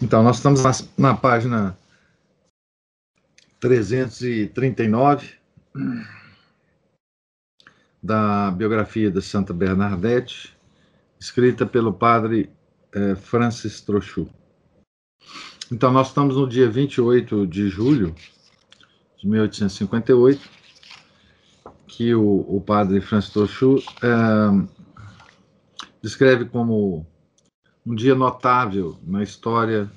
[0.00, 1.76] Então, nós estamos na, na página
[3.58, 5.34] 339
[8.00, 10.56] da biografia de Santa Bernadette,
[11.18, 12.48] escrita pelo padre
[12.92, 14.28] eh, Francis Trochu.
[15.70, 18.14] Então, nós estamos no dia 28 de julho
[19.18, 20.48] de 1858,
[21.88, 24.68] que o, o padre Francis Trochu eh,
[26.00, 27.04] descreve como
[27.88, 29.90] um dia notável na história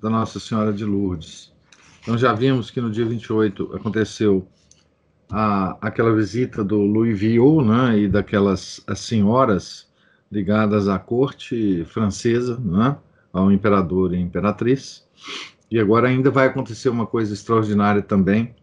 [0.00, 1.52] da Nossa Senhora de Lourdes.
[2.00, 4.46] Então já vimos que no dia 28 aconteceu
[5.28, 9.90] a, aquela visita do Louis Viau, né, e daquelas as senhoras
[10.30, 12.96] ligadas à corte francesa, né,
[13.32, 15.04] ao imperador e imperatriz.
[15.68, 18.54] E agora ainda vai acontecer uma coisa extraordinária também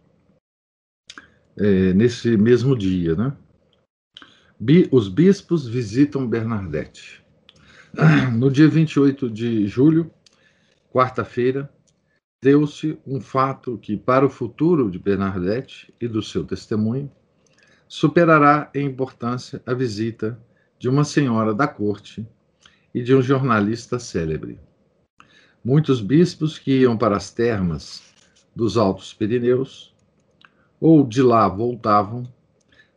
[1.58, 3.36] é, nesse mesmo dia, né?
[4.58, 7.17] Bi, os bispos visitam Bernadette.
[8.32, 10.08] No dia 28 de julho,
[10.92, 11.68] quarta-feira,
[12.40, 17.10] deu-se um fato que, para o futuro de Bernadette e do seu testemunho,
[17.88, 20.40] superará em importância a visita
[20.78, 22.24] de uma senhora da corte
[22.94, 24.60] e de um jornalista célebre.
[25.64, 28.14] Muitos bispos que iam para as termas
[28.54, 29.92] dos Altos Pirineus
[30.80, 32.32] ou de lá voltavam,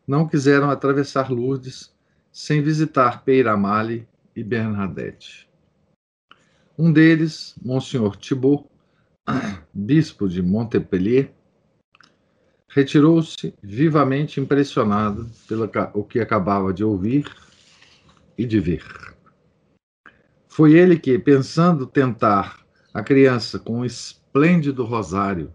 [0.08, 1.92] não quiseram atravessar Lourdes
[2.32, 5.50] sem visitar Peiramale e Bernadette.
[6.78, 8.70] Um deles, Monsenhor Thibault,
[9.74, 11.32] bispo de Montpellier,
[12.68, 15.68] retirou-se vivamente impressionado pelo
[16.06, 17.26] que acabava de ouvir
[18.38, 18.86] e de ver.
[20.48, 25.54] Foi ele que, pensando tentar a criança com um esplêndido rosário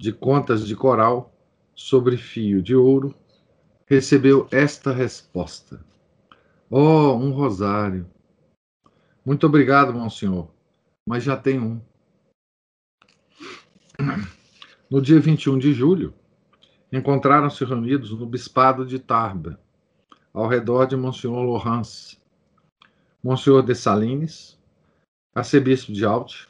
[0.00, 1.32] de contas de coral
[1.74, 3.14] sobre fio de ouro,
[3.86, 5.84] recebeu esta resposta:
[6.68, 8.10] Oh, um rosário.
[9.24, 10.48] Muito obrigado, monsenhor,
[11.08, 11.80] mas já tem um.
[14.90, 16.12] No dia 21 de julho,
[16.92, 19.56] encontraram-se reunidos no bispado de Tarbes,
[20.32, 22.18] ao redor de Monsenhor Laurence,
[23.22, 24.58] Monsenhor de Salines,
[25.34, 26.46] arcebispo de Alt,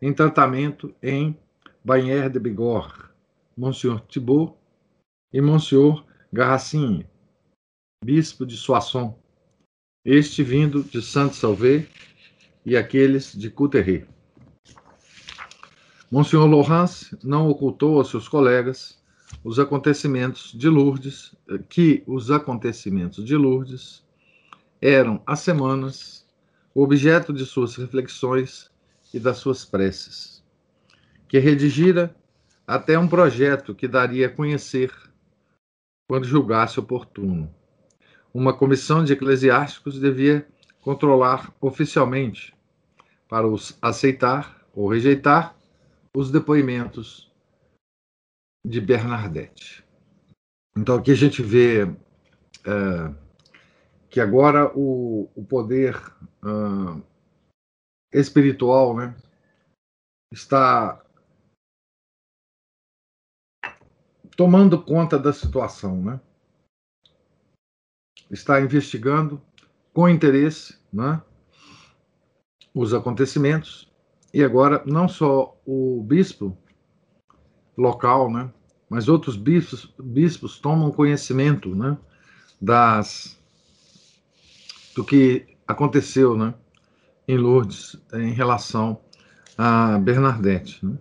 [0.00, 1.36] em tratamento em
[1.84, 3.04] Banher de Bigorre,
[3.56, 4.56] Monsenhor Thibault
[5.32, 7.08] e Monsenhor Garracinha,
[8.04, 9.23] bispo de Soissons,
[10.04, 11.86] este vindo de Saint-Salvé
[12.64, 14.06] e aqueles de Couteré.
[16.10, 19.02] Monsenhor Laurence não ocultou aos seus colegas
[19.42, 21.34] os acontecimentos de Lourdes,
[21.70, 24.04] que os acontecimentos de Lourdes
[24.80, 26.26] eram há semanas
[26.74, 28.70] objeto de suas reflexões
[29.12, 30.44] e das suas preces,
[31.26, 32.14] que redigira
[32.66, 34.92] até um projeto que daria a conhecer
[36.06, 37.50] quando julgasse oportuno
[38.34, 40.46] uma comissão de eclesiásticos devia
[40.82, 42.52] controlar oficialmente
[43.28, 45.56] para os aceitar ou rejeitar
[46.14, 47.32] os depoimentos
[48.66, 49.84] de Bernadette.
[50.76, 53.14] Então aqui a gente vê é,
[54.10, 55.94] que agora o, o poder
[58.12, 59.16] espiritual né,
[60.32, 61.02] está
[64.36, 66.20] tomando conta da situação, né?
[68.30, 69.40] Está investigando
[69.92, 71.20] com interesse né,
[72.74, 73.90] os acontecimentos
[74.32, 76.56] e agora não só o bispo
[77.76, 78.50] local, né,
[78.88, 81.96] mas outros bispos, bispos tomam conhecimento né,
[82.60, 83.40] das
[84.94, 86.54] do que aconteceu né,
[87.26, 89.00] em Lourdes em relação
[89.56, 90.84] a Bernadette.
[90.84, 90.96] Né.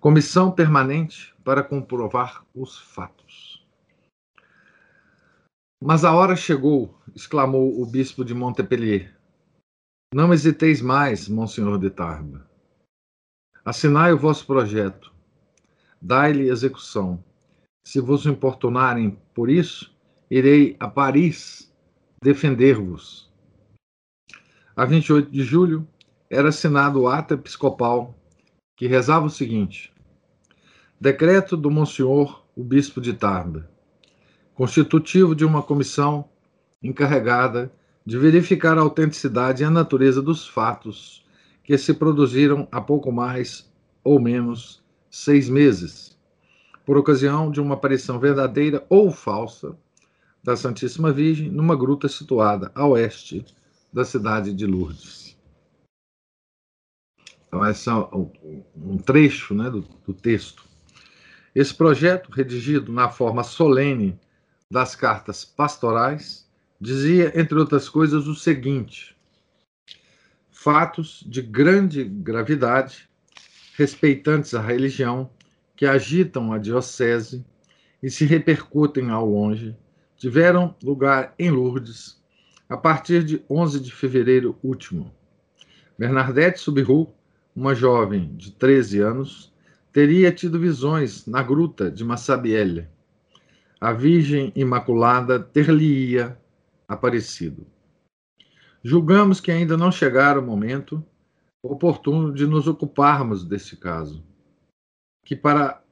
[0.00, 3.23] Comissão permanente para comprovar os fatos.
[5.86, 9.14] Mas a hora chegou, exclamou o bispo de Montpellier.
[10.14, 12.40] Não hesiteis mais, Monsenhor de Tarbes.
[13.62, 15.12] Assinai o vosso projeto.
[16.00, 17.22] Dai-lhe execução.
[17.86, 19.94] Se vos importunarem por isso,
[20.30, 21.70] irei a Paris
[22.22, 23.30] defender-vos.
[24.74, 25.86] A 28 de julho
[26.30, 28.18] era assinado o ato episcopal
[28.74, 29.92] que rezava o seguinte:
[30.98, 33.64] Decreto do Monsenhor, o bispo de Tarbes
[34.54, 36.24] constitutivo de uma comissão
[36.82, 37.72] encarregada
[38.06, 41.24] de verificar a autenticidade e a natureza dos fatos
[41.62, 43.70] que se produziram há pouco mais
[44.02, 46.16] ou menos seis meses,
[46.84, 49.76] por ocasião de uma aparição verdadeira ou falsa
[50.42, 53.44] da Santíssima Virgem numa gruta situada a oeste
[53.90, 55.34] da cidade de Lourdes.
[57.48, 60.64] Então, esse é um trecho né, do, do texto.
[61.54, 64.18] Esse projeto, redigido na forma solene
[64.70, 66.48] das cartas pastorais,
[66.80, 69.16] dizia, entre outras coisas, o seguinte:
[70.50, 73.08] fatos de grande gravidade,
[73.76, 75.30] respeitantes à religião,
[75.76, 77.44] que agitam a diocese
[78.02, 79.76] e se repercutem ao longe,
[80.16, 82.22] tiveram lugar em Lourdes
[82.68, 85.12] a partir de 11 de fevereiro último.
[85.98, 87.08] Bernadette Subiru,
[87.54, 89.52] uma jovem de 13 anos,
[89.92, 92.88] teria tido visões na gruta de Massabielle.
[93.84, 96.40] A Virgem Imaculada ter-lhe-ia
[96.88, 97.66] aparecido.
[98.82, 101.04] Julgamos que ainda não chegara o momento
[101.62, 104.24] oportuno de nos ocuparmos deste caso,
[105.22, 105.84] que para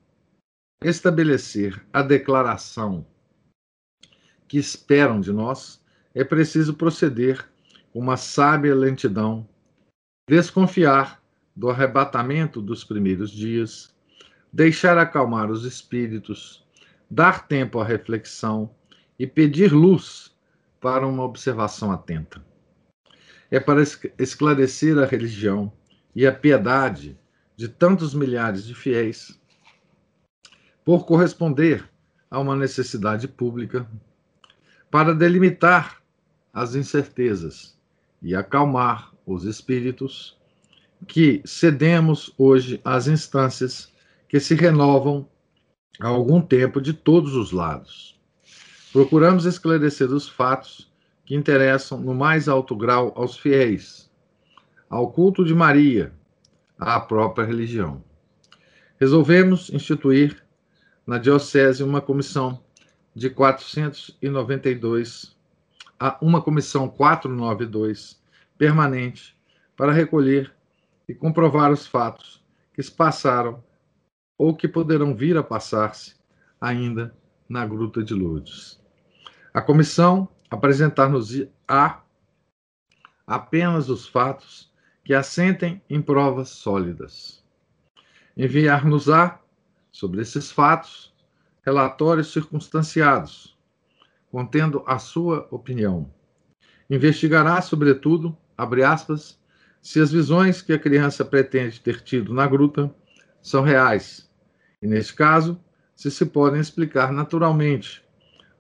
[0.83, 3.07] estabelecer a declaração
[4.49, 5.85] que esperam de nós,
[6.15, 7.47] é preciso proceder
[7.93, 9.47] com uma sábia lentidão,
[10.27, 11.23] desconfiar
[11.55, 13.95] do arrebatamento dos primeiros dias,
[14.51, 16.63] deixar acalmar os espíritos,
[17.13, 18.75] dar tempo à reflexão
[19.19, 20.35] e pedir luz
[20.81, 22.43] para uma observação atenta.
[23.51, 23.83] É para
[24.19, 25.71] esclarecer a religião
[26.17, 27.19] e a piedade
[27.55, 29.39] de tantos milhares de fiéis,
[30.87, 31.87] por corresponder
[32.31, 33.87] a uma necessidade pública,
[34.91, 36.03] para delimitar
[36.51, 37.79] as incertezas
[38.23, 40.35] e acalmar os espíritos,
[41.07, 43.93] que cedemos hoje às instâncias
[44.27, 45.29] que se renovam
[46.01, 48.21] há algum tempo de todos os lados.
[48.93, 50.91] Procuramos esclarecer os fatos
[51.25, 54.11] que interessam no mais alto grau aos fiéis,
[54.89, 56.13] ao culto de Maria,
[56.79, 58.03] à própria religião.
[58.99, 60.43] Resolvemos instituir
[61.07, 62.63] na Diocese uma comissão
[63.15, 65.37] de 492,
[66.21, 68.21] uma comissão 492
[68.57, 69.37] permanente
[69.77, 70.53] para recolher
[71.09, 72.43] e comprovar os fatos
[72.75, 73.63] que se passaram
[74.43, 76.17] ou que poderão vir a passar-se
[76.61, 77.17] ainda
[77.49, 78.83] na Gruta de Lourdes.
[79.55, 82.03] A comissão apresentar-nos-á
[83.25, 84.69] apenas os fatos
[85.05, 87.45] que assentem em provas sólidas.
[88.37, 89.39] Enviar-nos-á,
[89.93, 91.15] sobre esses fatos,
[91.65, 93.57] relatórios circunstanciados,
[94.29, 96.13] contendo a sua opinião.
[96.91, 99.39] Investigará, sobretudo, abre aspas,
[99.81, 102.93] se as visões que a criança pretende ter tido na gruta
[103.41, 104.32] são reais,
[104.83, 105.59] e neste caso,
[105.95, 108.05] se se podem explicar naturalmente,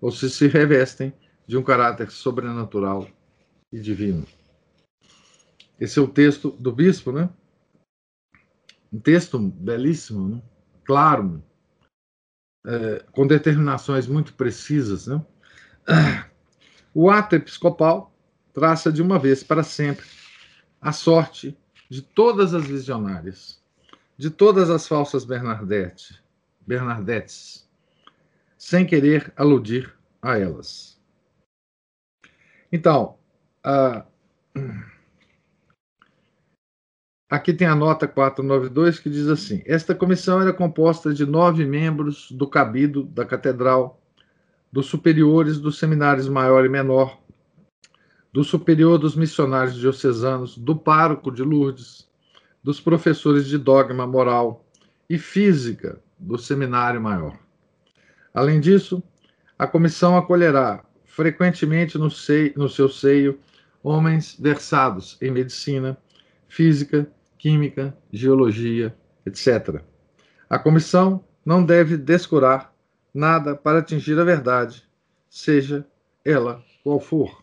[0.00, 1.12] ou se se revestem
[1.46, 3.08] de um caráter sobrenatural
[3.72, 4.24] e divino.
[5.80, 7.28] Esse é o texto do bispo, né?
[8.92, 10.42] Um texto belíssimo, né?
[10.84, 11.42] claro,
[12.64, 15.06] é, com determinações muito precisas.
[15.06, 15.24] Né?
[16.94, 18.14] O ato episcopal
[18.52, 20.04] traça de uma vez para sempre
[20.80, 21.56] a sorte
[21.88, 23.61] de todas as visionárias
[24.22, 26.22] de todas as falsas Bernadette,
[26.64, 27.68] Bernardettes,
[28.56, 29.92] sem querer aludir
[30.22, 30.96] a elas.
[32.70, 33.18] Então,
[37.28, 42.30] aqui tem a nota 492 que diz assim: esta comissão era composta de nove membros
[42.30, 44.00] do cabido da catedral,
[44.70, 47.20] dos superiores dos seminários maior e menor,
[48.32, 52.11] do superior dos missionários diocesanos, do pároco de Lourdes,
[52.62, 54.64] dos professores de dogma moral
[55.08, 57.38] e física do seminário maior.
[58.32, 59.02] Além disso,
[59.58, 62.08] a comissão acolherá frequentemente no,
[62.56, 63.38] no seu seio
[63.82, 65.98] homens versados em medicina,
[66.48, 69.82] física, química, geologia, etc.
[70.48, 72.72] A comissão não deve descurar
[73.12, 74.88] nada para atingir a verdade,
[75.28, 75.86] seja
[76.24, 77.42] ela qual for.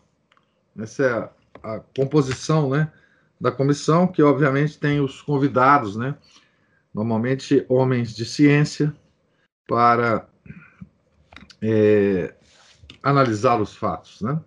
[0.78, 1.30] Essa é a,
[1.76, 2.90] a composição né,
[3.40, 6.14] da comissão, que obviamente tem os convidados, né?
[6.92, 8.94] Normalmente homens de ciência,
[9.66, 10.28] para
[11.62, 12.34] é,
[13.02, 14.40] analisar os fatos, né?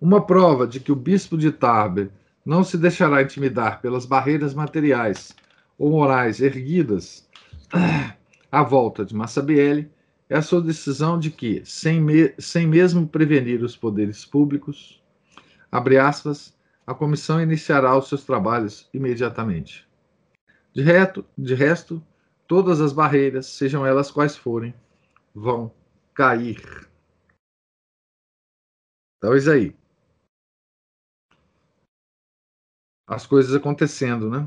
[0.00, 2.08] Uma prova de que o bispo de Tarbes
[2.44, 5.36] não se deixará intimidar pelas barreiras materiais
[5.78, 7.28] ou morais erguidas
[8.50, 9.90] à volta de Massabielle
[10.30, 14.97] é a sua decisão de que, sem, me, sem mesmo prevenir os poderes públicos,
[15.70, 16.56] abre aspas,
[16.86, 19.88] a comissão iniciará os seus trabalhos imediatamente.
[20.74, 22.04] De, reto, de resto,
[22.46, 24.74] todas as barreiras, sejam elas quais forem,
[25.34, 25.72] vão
[26.14, 26.88] cair.
[29.18, 29.78] Então, isso aí.
[33.08, 34.46] as coisas acontecendo, né?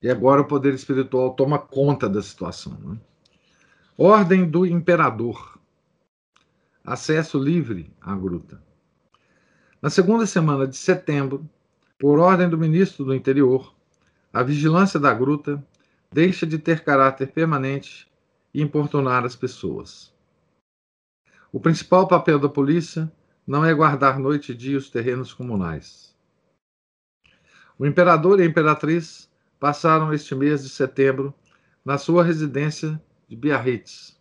[0.00, 2.78] E agora o poder espiritual toma conta da situação.
[2.78, 3.00] Né?
[3.98, 5.60] Ordem do imperador.
[6.84, 8.62] Acesso livre à gruta.
[9.82, 11.44] Na segunda semana de setembro,
[11.98, 13.74] por ordem do ministro do Interior,
[14.32, 15.60] a vigilância da gruta
[16.12, 18.08] deixa de ter caráter permanente
[18.54, 20.14] e importunar as pessoas.
[21.52, 23.10] O principal papel da polícia
[23.44, 26.16] não é guardar noite e dia os terrenos comunais.
[27.76, 31.34] O imperador e a imperatriz passaram este mês de setembro
[31.84, 34.16] na sua residência de Biarritz.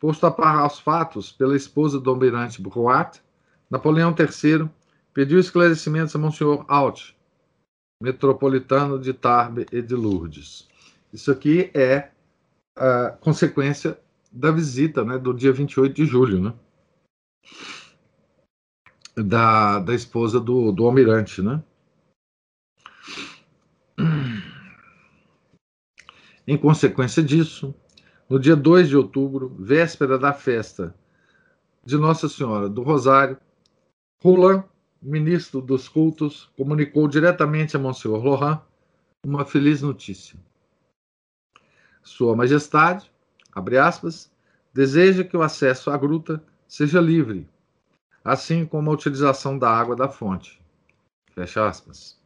[0.00, 3.22] Posto a par aos fatos pela esposa do almirante Brouat,
[3.70, 4.70] Napoleão III
[5.12, 7.14] pediu esclarecimentos a Monsenhor Alt,
[8.00, 10.68] metropolitano de Tarbes e de Lourdes.
[11.12, 12.10] Isso aqui é
[12.76, 13.98] a consequência
[14.30, 16.54] da visita né, do dia 28 de julho, né?
[19.16, 21.62] Da, da esposa do, do almirante, né?
[26.46, 27.74] Em consequência disso,
[28.28, 30.94] no dia 2 de outubro, véspera da festa
[31.84, 33.38] de Nossa Senhora do Rosário,
[34.22, 34.64] Roland,
[35.00, 38.60] ministro dos cultos, comunicou diretamente a Monsenhor Laurent
[39.24, 40.38] uma feliz notícia.
[42.02, 43.10] Sua Majestade,
[43.52, 44.30] abre aspas,
[44.72, 47.48] deseja que o acesso à gruta seja livre,
[48.24, 50.60] assim como a utilização da água da fonte.
[51.32, 52.20] Fecha aspas.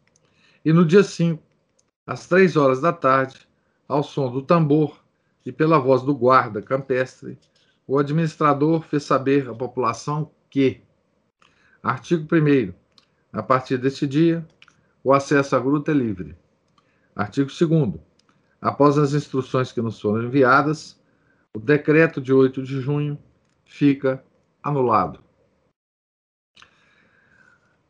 [0.65, 1.43] E no dia 5,
[2.07, 3.49] às três horas da tarde,
[3.89, 5.03] ao som do tambor
[5.45, 7.39] e pela voz do guarda campestre,
[7.87, 10.83] o administrador fez saber à população que,
[11.83, 12.73] artigo 1,
[13.33, 14.47] a partir deste dia,
[15.03, 16.37] o acesso à gruta é livre.
[17.15, 18.01] Artigo 2.
[18.61, 21.01] Após as instruções que nos foram enviadas,
[21.55, 23.19] o decreto de 8 de junho
[23.65, 24.23] fica
[24.63, 25.21] anulado.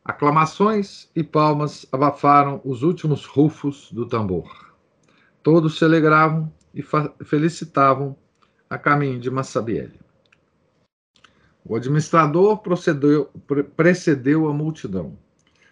[0.03, 4.73] Aclamações e palmas abafaram os últimos rufos do tambor.
[5.43, 6.83] Todos se alegravam e
[7.23, 8.15] felicitavam
[8.69, 9.99] a caminho de Massabielle.
[11.63, 13.29] O administrador procedeu,
[13.75, 15.17] precedeu a multidão,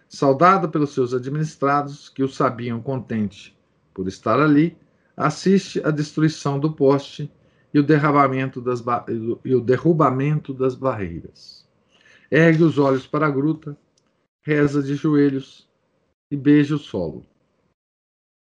[0.08, 3.58] saudado pelos seus administrados, que o sabiam contente
[3.93, 4.77] por estar ali,
[5.17, 7.31] assiste à destruição do poste
[7.74, 8.84] e o derramamento das
[9.43, 11.67] e o derrubamento das barreiras.
[12.31, 13.77] Ergue os olhos para a gruta,
[14.41, 15.67] reza de joelhos
[16.31, 17.25] e beija o solo.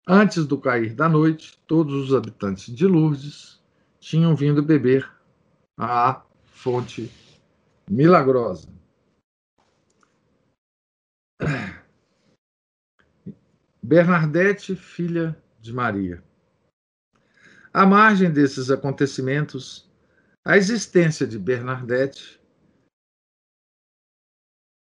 [0.06, 3.60] Antes do cair da noite, todos os habitantes de Lourdes
[3.98, 5.10] tinham vindo beber
[5.76, 7.10] a fonte
[7.88, 8.68] milagrosa.
[13.82, 16.24] Bernadette, filha de Maria.
[17.72, 19.90] À margem desses acontecimentos,
[20.44, 22.40] a existência de Bernadette,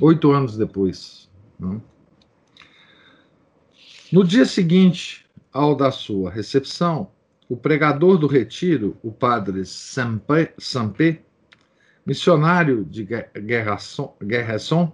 [0.00, 1.30] oito anos depois.
[1.60, 1.80] Né?
[4.10, 7.12] No dia seguinte ao da sua recepção,
[7.48, 10.52] o pregador do retiro, o padre Sampé,
[12.04, 13.06] missionário de
[14.22, 14.92] Guerresson,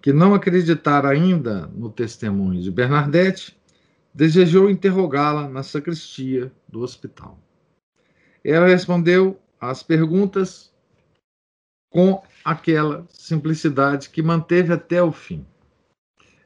[0.00, 3.56] que não acreditara ainda no testemunho de Bernadette,
[4.12, 7.38] desejou interrogá-la na sacristia do hospital.
[8.44, 10.72] Ela respondeu às perguntas
[11.88, 15.46] com aquela simplicidade que manteve até o fim.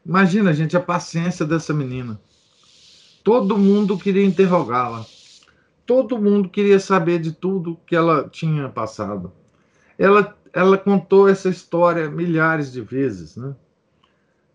[0.05, 2.21] Imagina, gente, a paciência dessa menina.
[3.25, 5.05] Todo mundo queria interrogá-la.
[5.85, 9.33] Todo mundo queria saber de tudo que ela tinha passado.
[9.99, 13.55] Ela, ela contou essa história milhares de vezes, né?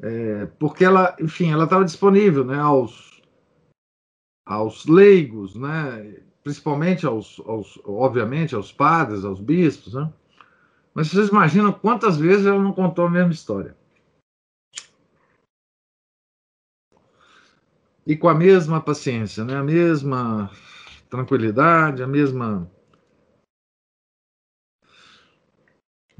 [0.02, 3.22] É, porque ela, enfim, ela estava disponível, né, aos,
[4.44, 10.12] aos leigos, né, principalmente aos, aos, obviamente, aos padres, aos bispos, né?
[10.94, 13.76] Mas vocês imaginam quantas vezes ela não contou a mesma história?
[18.06, 19.56] E com a mesma paciência, né?
[19.56, 20.52] a mesma
[21.10, 22.70] tranquilidade, a mesma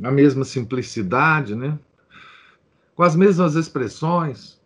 [0.04, 1.78] a mesma simplicidade, né?
[2.96, 4.60] Com as mesmas expressões.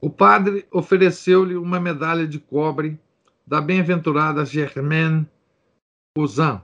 [0.00, 2.98] O padre ofereceu-lhe uma medalha de cobre
[3.46, 5.28] da bem-aventurada Germaine
[6.16, 6.60] Cousin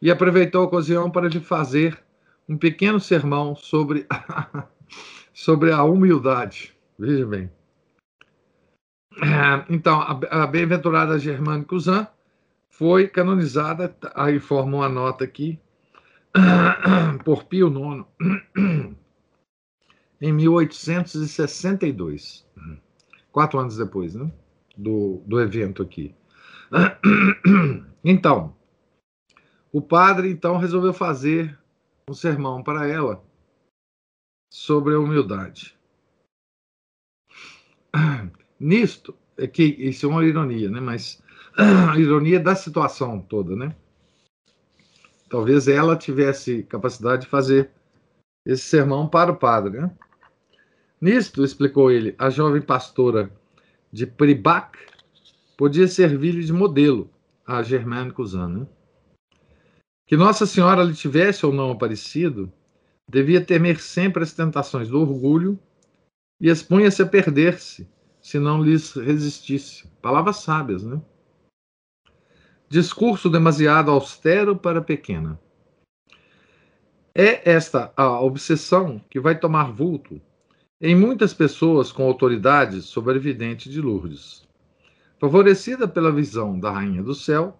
[0.00, 1.98] e aproveitou a ocasião para lhe fazer
[2.48, 4.68] um pequeno sermão sobre a,
[5.34, 6.76] sobre a humildade.
[6.98, 7.50] Veja bem.
[9.68, 12.06] Então, a bem-aventurada Germaine Cousin
[12.76, 15.58] foi canonizada, aí forma uma nota aqui,
[17.24, 18.04] por Pio IX,
[20.20, 22.46] em 1862.
[23.32, 24.30] Quatro anos depois, né?
[24.76, 26.14] Do, do evento aqui.
[28.04, 28.54] Então,
[29.72, 31.58] o padre então resolveu fazer
[32.08, 33.24] um sermão para ela
[34.52, 35.76] sobre a humildade.
[38.60, 40.78] Nisto, é que isso é uma ironia, né?
[40.78, 41.20] Mas
[41.98, 43.74] ironia da situação toda, né?
[45.28, 47.70] Talvez ela tivesse capacidade de fazer
[48.44, 49.90] esse sermão para o padre, né?
[51.00, 53.30] Nisto, explicou ele, a jovem pastora
[53.92, 54.78] de Pribac
[55.56, 57.10] podia servir-lhe de modelo
[57.46, 58.66] a Germaine Cousin, né?
[60.06, 62.52] Que Nossa Senhora lhe tivesse ou não aparecido,
[63.08, 65.58] devia temer sempre as tentações do orgulho
[66.40, 67.88] e expunha-se a perder-se
[68.20, 69.86] se não lhes resistisse.
[70.00, 71.00] Palavras sábias, né?
[72.68, 75.38] Discurso demasiado austero para pequena.
[77.14, 80.20] É esta a obsessão que vai tomar vulto
[80.80, 83.12] em muitas pessoas com autoridade sobre
[83.70, 84.44] de Lourdes.
[85.20, 87.56] Favorecida pela visão da Rainha do Céu,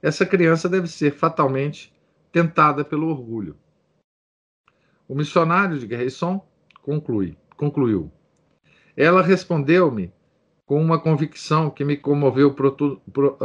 [0.00, 1.94] essa criança deve ser fatalmente
[2.32, 3.58] tentada pelo orgulho.
[5.06, 6.42] O missionário de Guerreisson
[6.80, 8.10] conclui, concluiu.
[8.96, 10.10] Ela respondeu-me
[10.66, 12.54] com uma convicção que me comoveu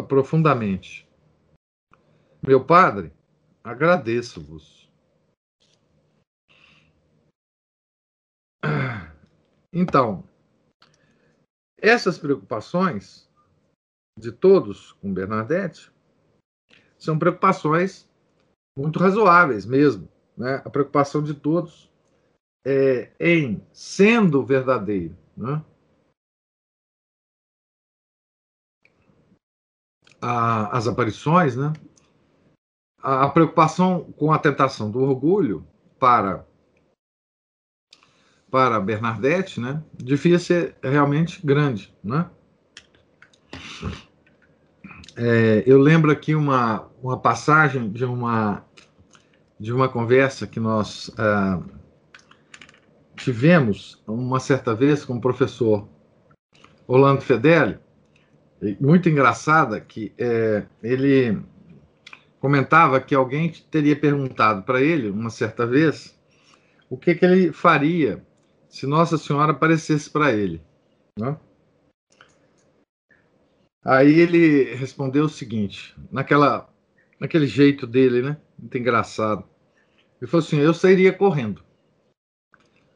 [0.07, 1.07] profundamente.
[2.41, 3.13] Meu padre,
[3.63, 4.91] agradeço-vos.
[9.71, 10.23] Então,
[11.77, 13.29] essas preocupações
[14.19, 15.91] de todos com Bernadette
[16.97, 18.09] são preocupações
[18.77, 20.09] muito razoáveis mesmo.
[20.35, 20.61] Né?
[20.65, 21.89] A preocupação de todos
[22.65, 25.15] é em sendo verdadeiro.
[25.37, 25.63] Né?
[30.21, 31.73] A, as aparições, né?
[33.01, 35.65] a, a preocupação com a tentação do orgulho
[35.99, 36.45] para
[38.49, 42.29] para Bernadette, né, devia ser realmente grande, né?
[45.15, 48.65] É, eu lembro aqui uma, uma passagem de uma,
[49.57, 51.63] de uma conversa que nós é,
[53.15, 55.87] tivemos uma certa vez com o professor
[56.85, 57.79] Orlando Fedeli,
[58.79, 61.41] muito engraçada, que é, ele
[62.39, 66.17] comentava que alguém teria perguntado para ele, uma certa vez,
[66.89, 68.25] o que, que ele faria
[68.69, 70.61] se Nossa Senhora aparecesse para ele.
[71.17, 71.37] Né?
[73.83, 76.69] Aí ele respondeu o seguinte, naquela,
[77.19, 78.37] naquele jeito dele, né?
[78.57, 79.43] Muito engraçado.
[80.21, 81.63] Ele falou assim: eu sairia correndo.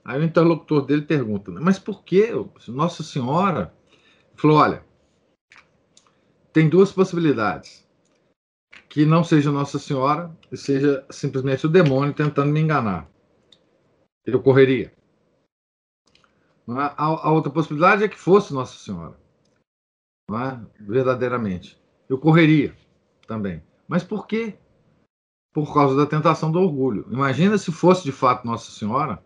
[0.03, 2.29] Aí o interlocutor dele pergunta: mas por que
[2.67, 3.73] Nossa Senhora?
[4.31, 4.84] Ele falou: olha,
[6.55, 7.85] tem duas possibilidades.
[8.87, 13.09] Que não seja Nossa Senhora e seja simplesmente o demônio tentando me enganar.
[14.25, 14.93] Eu correria.
[16.65, 19.17] A, a outra possibilidade é que fosse Nossa Senhora
[20.31, 20.57] é?
[20.79, 21.77] verdadeiramente.
[22.07, 22.73] Eu correria
[23.27, 23.61] também.
[23.85, 24.57] Mas por quê?
[25.53, 27.05] Por causa da tentação do orgulho.
[27.11, 29.21] Imagina se fosse de fato Nossa Senhora,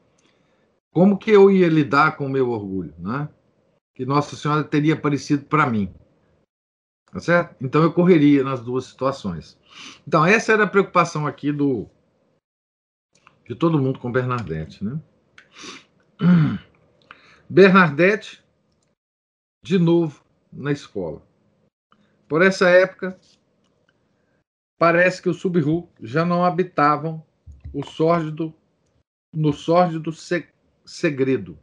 [0.92, 3.30] como que eu ia lidar com o meu orgulho, né?
[3.94, 5.94] Que Nossa Senhora teria aparecido para mim.
[7.12, 7.56] Tá certo?
[7.60, 9.58] Então eu correria nas duas situações.
[10.08, 11.88] Então, essa era a preocupação aqui do
[13.45, 15.02] de todo mundo com Bernadette, né?
[17.50, 18.43] Bernadette,
[19.63, 21.26] de novo, na escola.
[22.28, 23.19] Por essa época,
[24.78, 25.60] parece que os sub
[26.00, 27.26] já não habitavam
[27.74, 28.54] o sórdido
[29.34, 30.12] no sórdido
[30.86, 31.58] segredo,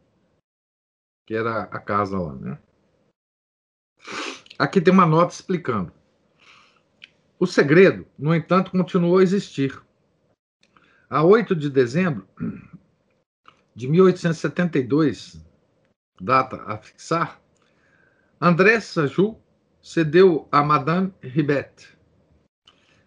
[1.25, 2.59] que era a casa lá, né?
[4.59, 5.93] Aqui tem uma nota explicando.
[7.39, 9.79] O segredo, no entanto, continuou a existir.
[11.11, 12.27] A 8 de dezembro
[13.75, 15.45] de 1872,
[16.21, 17.41] data a fixar,
[18.41, 19.43] André Sajou
[19.83, 21.89] cedeu a Madame Ribet,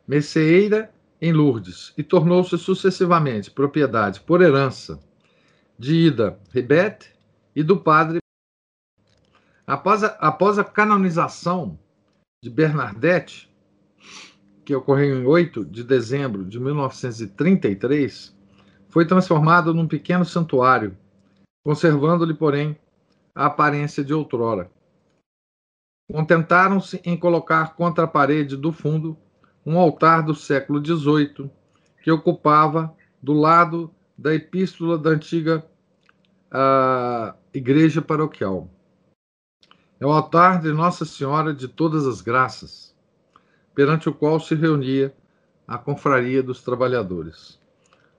[0.07, 4.99] merceeira em Lourdes, e tornou-se sucessivamente propriedade por herança
[5.77, 7.11] de Ida Ribet
[7.55, 8.19] e do padre.
[9.69, 11.77] Após a, após a canonização
[12.43, 13.47] de Bernadette,
[14.65, 18.35] que ocorreu em 8 de dezembro de 1933,
[18.87, 20.97] foi transformado num pequeno santuário,
[21.63, 22.75] conservando-lhe, porém,
[23.35, 24.71] a aparência de outrora.
[26.11, 29.15] Contentaram-se em colocar contra a parede do fundo
[29.63, 31.47] um altar do século XVIII,
[32.01, 35.63] que ocupava do lado da epístola da antiga
[36.51, 38.67] uh, igreja paroquial.
[39.99, 42.95] É o altar de Nossa Senhora de Todas as Graças,
[43.75, 45.13] perante o qual se reunia
[45.67, 47.59] a confraria dos trabalhadores.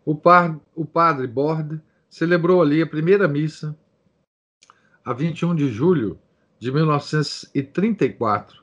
[0.04, 3.74] O, par, o padre Borde celebrou ali a primeira missa,
[5.02, 6.18] a 21 de julho
[6.58, 8.62] de 1934,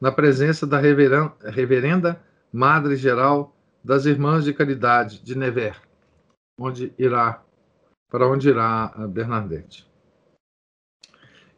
[0.00, 5.76] na presença da reverenda, reverenda Madre Geral das Irmãs de Caridade de Nevers,
[6.58, 7.42] onde irá
[8.08, 9.86] para onde irá a Bernadette.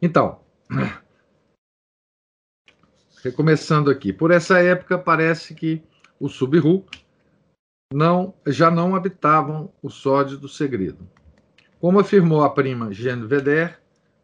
[0.01, 0.41] Então,
[3.23, 5.83] recomeçando aqui, por essa época parece que
[6.19, 6.85] o Subru
[7.93, 11.09] não, já não habitavam o sódio do segredo.
[11.79, 13.81] Como afirmou a prima Jeanne Veder,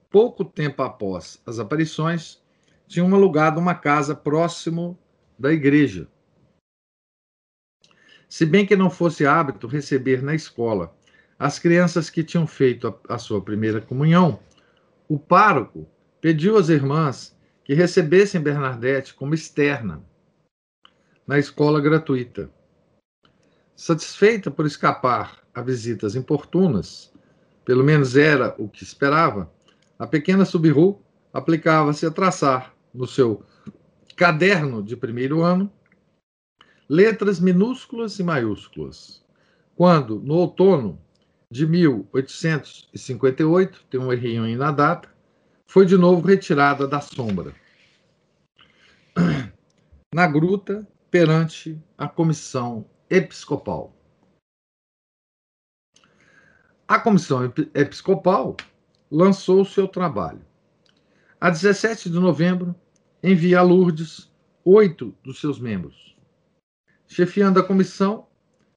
[0.09, 2.41] pouco tempo após as aparições,
[2.87, 4.97] tinham alugado uma casa próximo
[5.37, 6.07] da igreja.
[8.29, 10.95] Se bem que não fosse hábito receber na escola
[11.37, 14.39] as crianças que tinham feito a, a sua primeira comunhão,
[15.07, 15.87] o pároco
[16.25, 20.03] pediu às irmãs que recebessem Bernadette como externa
[21.27, 22.49] na escola gratuita.
[23.75, 27.13] Satisfeita por escapar a visitas importunas,
[27.63, 29.53] pelo menos era o que esperava,
[29.99, 30.99] a pequena Subiru
[31.31, 33.43] aplicava-se a traçar no seu
[34.15, 35.71] caderno de primeiro ano
[36.89, 39.23] letras minúsculas e maiúsculas.
[39.75, 40.99] Quando, no outono
[41.51, 45.13] de 1858, tem um errinho aí na data,
[45.65, 47.53] foi de novo retirada da sombra.
[50.13, 53.93] Na gruta, perante a comissão episcopal.
[56.87, 58.55] A comissão episcopal
[59.11, 60.45] lançou o seu trabalho.
[61.39, 62.75] A 17 de novembro,
[63.23, 64.31] envia a Lourdes
[64.63, 66.15] oito dos seus membros.
[67.07, 68.27] Chefiando a comissão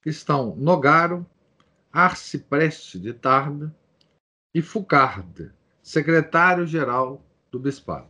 [0.05, 1.27] estão Nogaro,
[1.93, 3.71] Arcipreste de Tarbes
[4.55, 5.53] e Foucard,
[5.89, 8.09] secretário-geral do Bispado.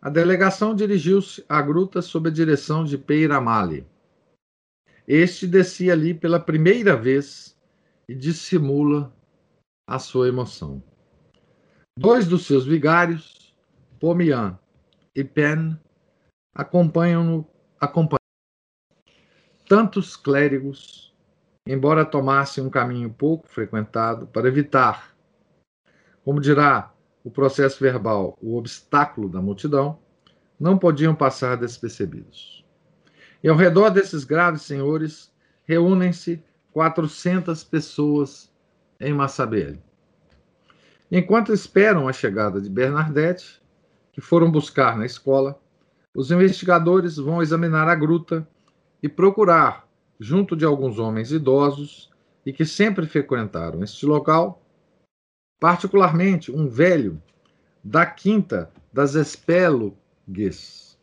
[0.00, 3.86] A delegação dirigiu-se à gruta sob a direção de Peiramale.
[5.06, 7.56] Este descia ali pela primeira vez
[8.08, 9.14] e dissimula
[9.88, 10.82] a sua emoção.
[11.96, 13.54] Dois dos seus vigários,
[14.00, 14.58] Pomian
[15.14, 15.78] e Pen,
[16.52, 17.46] acompanham-no.
[17.80, 18.18] Acompanham.
[19.68, 21.14] Tantos clérigos,
[21.64, 25.11] embora tomassem um caminho pouco frequentado para evitar,
[26.24, 26.92] como dirá
[27.24, 29.98] o processo verbal, o obstáculo da multidão,
[30.58, 32.64] não podiam passar despercebidos.
[33.42, 35.32] E ao redor desses graves senhores
[35.64, 38.52] reúnem-se 400 pessoas
[39.00, 39.80] em Massabelle.
[41.10, 43.60] Enquanto esperam a chegada de Bernadette,
[44.12, 45.60] que foram buscar na escola,
[46.14, 48.46] os investigadores vão examinar a gruta
[49.02, 49.88] e procurar,
[50.20, 52.10] junto de alguns homens idosos
[52.46, 54.61] e que sempre frequentaram este local,
[55.62, 57.22] particularmente um velho
[57.84, 60.98] da quinta das Espélugues.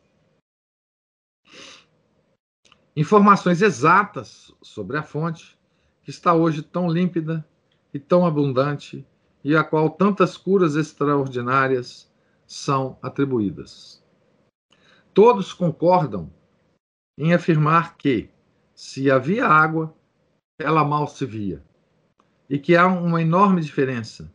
[2.94, 5.58] Informações exatas sobre a fonte,
[6.02, 7.48] que está hoje tão límpida
[7.94, 9.08] e tão abundante
[9.46, 12.12] e a qual tantas curas extraordinárias
[12.46, 14.04] são atribuídas.
[15.14, 16.30] Todos concordam
[17.18, 18.30] em afirmar que,
[18.76, 19.96] se havia água,
[20.60, 21.64] ela mal se via,
[22.50, 24.30] e que há uma enorme diferença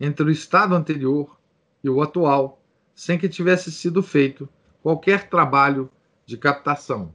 [0.00, 1.38] entre o estado anterior
[1.84, 2.62] e o atual,
[2.94, 4.48] sem que tivesse sido feito
[4.82, 5.90] qualquer trabalho
[6.24, 7.14] de captação.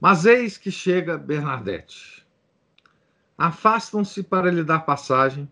[0.00, 2.26] Mas eis que chega Bernadette
[3.36, 5.50] afastam-se para lhe dar passagem,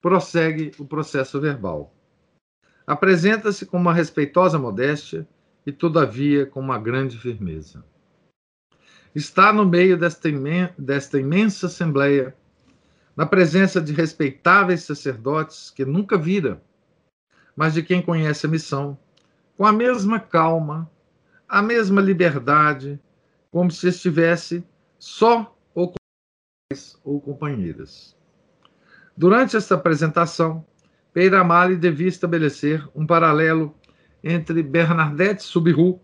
[0.00, 1.94] prossegue o processo verbal.
[2.86, 5.26] Apresenta-se com uma respeitosa modéstia
[5.64, 7.84] e, todavia, com uma grande firmeza.
[9.14, 12.36] está no meio desta, imen desta imensa assembleia,
[13.16, 16.62] na presença de respeitáveis sacerdotes que nunca vira,
[17.54, 18.98] mas de quem conhece a missão,
[19.56, 20.90] com a mesma calma,
[21.48, 22.98] a mesma liberdade,
[23.50, 24.64] como se estivesse
[24.98, 25.94] só ou com
[27.04, 28.16] ou companheiras.
[29.14, 30.64] Durante esta apresentação,
[31.12, 33.74] Peiramale devia estabelecer um paralelo
[34.24, 36.00] entre Bernadette Subiru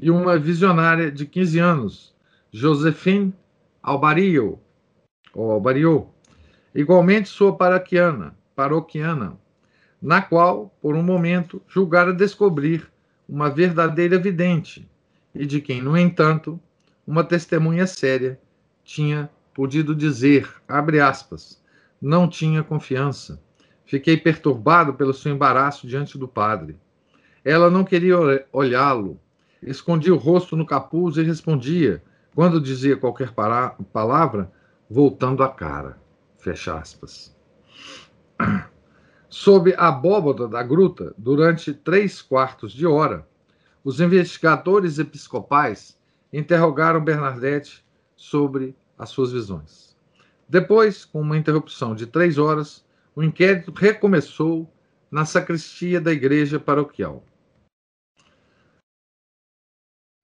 [0.00, 2.16] e uma visionária de 15 anos,
[2.50, 3.34] Josephine
[3.82, 4.58] Albario,
[5.34, 6.08] ou Albario,
[6.80, 9.36] igualmente sua paroquiana, paroquiana,
[10.00, 12.88] na qual, por um momento, julgara descobrir
[13.28, 14.88] uma verdadeira vidente
[15.34, 16.60] e de quem, no entanto,
[17.04, 18.38] uma testemunha séria
[18.84, 21.60] tinha podido dizer, abre aspas,
[22.00, 23.42] não tinha confiança.
[23.84, 26.76] Fiquei perturbado pelo seu embaraço diante do padre.
[27.44, 29.18] Ela não queria olhá-lo.
[29.60, 32.00] Escondia o rosto no capuz e respondia,
[32.36, 34.52] quando dizia qualquer palavra,
[34.88, 35.98] voltando a cara.
[36.48, 37.36] Fecha aspas.
[39.28, 43.28] Sob a abóboda da gruta, durante três quartos de hora,
[43.84, 46.00] os investigadores episcopais
[46.32, 47.84] interrogaram Bernadette
[48.16, 49.94] sobre as suas visões.
[50.48, 52.82] Depois, com uma interrupção de três horas,
[53.14, 54.72] o inquérito recomeçou
[55.10, 57.22] na sacristia da igreja paroquial.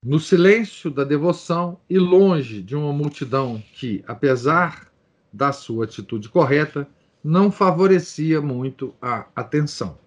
[0.02, 4.93] No silêncio da devoção e longe de uma multidão que, apesar
[5.34, 6.86] da sua atitude correta,
[7.22, 9.98] não favorecia muito a atenção.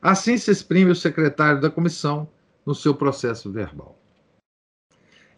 [0.00, 2.28] Assim se exprime o secretário da comissão
[2.66, 3.98] no seu processo verbal.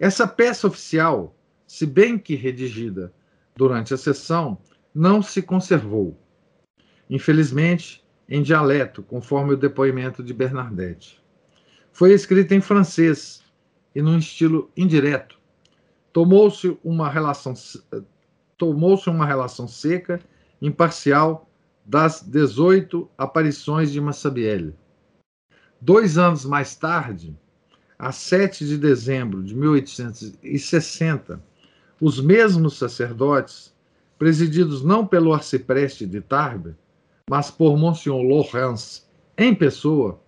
[0.01, 3.15] Essa peça oficial, se bem que redigida
[3.55, 4.59] durante a sessão,
[4.93, 6.19] não se conservou.
[7.09, 11.23] Infelizmente, em dialeto, conforme o depoimento de Bernadette.
[11.93, 13.45] Foi escrita em francês
[13.95, 15.39] e num estilo indireto.
[16.13, 17.55] Tomou-se uma relação
[18.57, 20.21] tomou-se uma relação seca,
[20.61, 21.49] imparcial
[21.85, 24.75] das 18 aparições de Massabielle.
[25.81, 27.37] Dois anos mais tarde,
[27.99, 31.43] a 7 de dezembro de 1860,
[32.01, 33.75] os mesmos sacerdotes,
[34.19, 36.75] presididos não pelo arcipreste de Tarbes,
[37.29, 39.03] mas por Monsignor Laurence
[39.37, 40.21] em pessoa,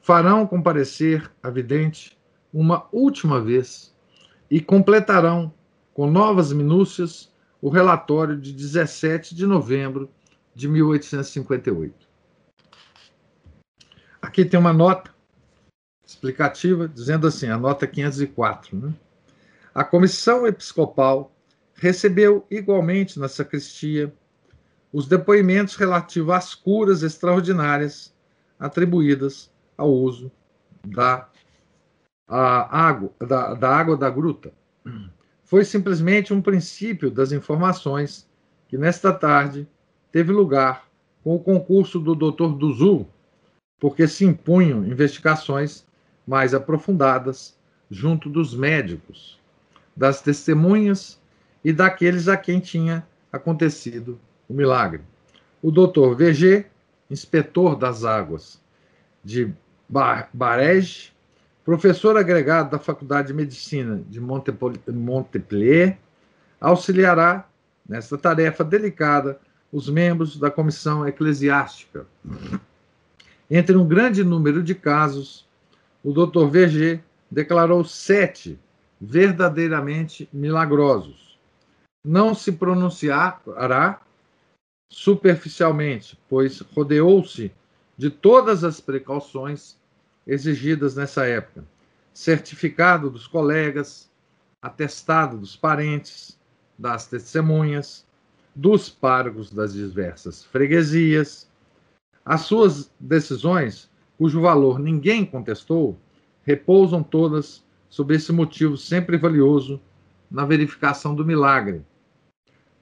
[0.00, 2.18] farão comparecer a vidente
[2.52, 3.94] uma última vez
[4.50, 5.52] e completarão
[5.94, 7.31] com novas minúcias
[7.62, 10.10] o relatório de 17 de novembro
[10.52, 11.94] de 1858.
[14.20, 15.14] Aqui tem uma nota
[16.04, 18.92] explicativa dizendo assim, a nota 504, né?
[19.72, 21.32] A comissão episcopal
[21.74, 24.12] recebeu igualmente na sacristia
[24.92, 28.12] os depoimentos relativos às curas extraordinárias
[28.58, 30.30] atribuídas ao uso
[30.84, 31.28] da
[32.28, 34.52] água, da, da água da gruta.
[35.52, 38.26] Foi simplesmente um princípio das informações
[38.68, 39.68] que, nesta tarde,
[40.10, 40.88] teve lugar
[41.22, 42.56] com o concurso do Dr.
[42.56, 43.06] Duzu,
[43.78, 45.86] porque se impunham investigações
[46.26, 47.54] mais aprofundadas
[47.90, 49.38] junto dos médicos,
[49.94, 51.20] das testemunhas
[51.62, 55.02] e daqueles a quem tinha acontecido o milagre.
[55.60, 56.14] O Dr.
[56.16, 56.64] VG,
[57.10, 58.58] inspetor das águas
[59.22, 59.52] de
[60.32, 61.11] Barege,
[61.64, 65.98] professor agregado da Faculdade de Medicina de Montpellier,
[66.60, 67.48] auxiliará
[67.88, 69.38] nesta tarefa delicada
[69.72, 72.06] os membros da comissão eclesiástica.
[73.50, 75.46] Entre um grande número de casos,
[76.02, 76.46] o Dr.
[76.46, 78.58] VG declarou sete
[79.00, 81.38] verdadeiramente milagrosos.
[82.04, 84.00] Não se pronunciará
[84.90, 87.52] superficialmente, pois rodeou-se
[87.96, 89.76] de todas as precauções
[90.26, 91.64] exigidas nessa época.
[92.12, 94.10] Certificado dos colegas,
[94.60, 96.38] atestado dos parentes,
[96.78, 98.06] das testemunhas,
[98.54, 101.48] dos párgos das diversas freguesias.
[102.24, 105.98] As suas decisões, cujo valor ninguém contestou,
[106.44, 109.80] repousam todas sob esse motivo sempre valioso
[110.30, 111.82] na verificação do milagre.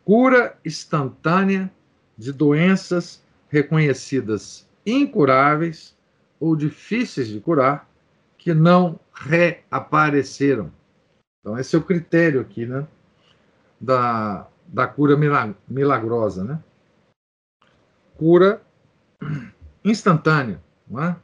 [0.05, 1.71] Cura instantânea
[2.17, 5.97] de doenças reconhecidas incuráveis
[6.41, 7.89] ou difíceis de curar
[8.39, 10.73] que não reapareceram.
[11.41, 12.89] Então, esse é o critério aqui, né?
[13.79, 15.17] Da, da cura
[15.69, 16.65] milagrosa, né?
[18.17, 18.63] Cura
[19.85, 21.17] instantânea, não é?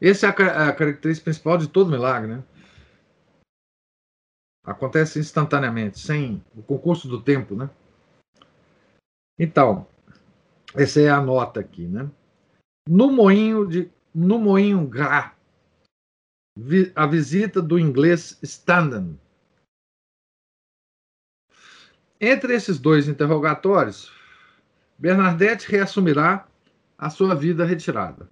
[0.00, 2.44] Essa é a, a característica principal de todo milagre, né?
[4.64, 7.68] Acontece instantaneamente, sem o concurso do tempo, né?
[9.38, 9.86] Então,
[10.74, 12.10] essa é a nota aqui, né?
[12.88, 15.34] No moinho de no moinho Gra,
[16.56, 19.18] vi, a visita do inglês Standen.
[22.20, 24.12] Entre esses dois interrogatórios,
[24.98, 26.46] Bernadette reassumirá
[26.98, 28.28] a sua vida retirada.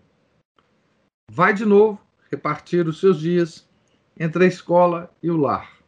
[1.31, 3.67] Vai de novo repartir os seus dias
[4.19, 5.79] entre a escola e o lar.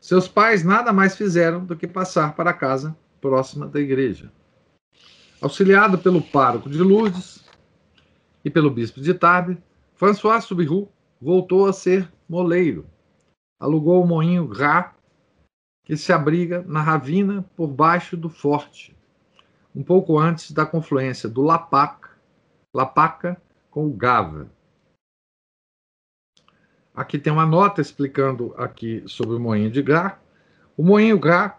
[0.00, 4.32] Seus pais nada mais fizeram do que passar para a casa próxima da igreja.
[5.42, 7.44] Auxiliado pelo pároco de Lourdes
[8.44, 9.58] e pelo bispo de Tarbes,
[9.92, 10.88] François Subiru
[11.20, 12.86] voltou a ser moleiro.
[13.58, 14.94] Alugou o moinho Rá,
[15.84, 18.96] que se abriga na ravina por baixo do forte,
[19.74, 22.10] um pouco antes da confluência do Lapaca,
[22.72, 23.36] Lapaca
[23.68, 24.48] com o Gava.
[26.94, 30.20] Aqui tem uma nota explicando aqui sobre o moinho de Gá.
[30.76, 31.58] O moinho Gá,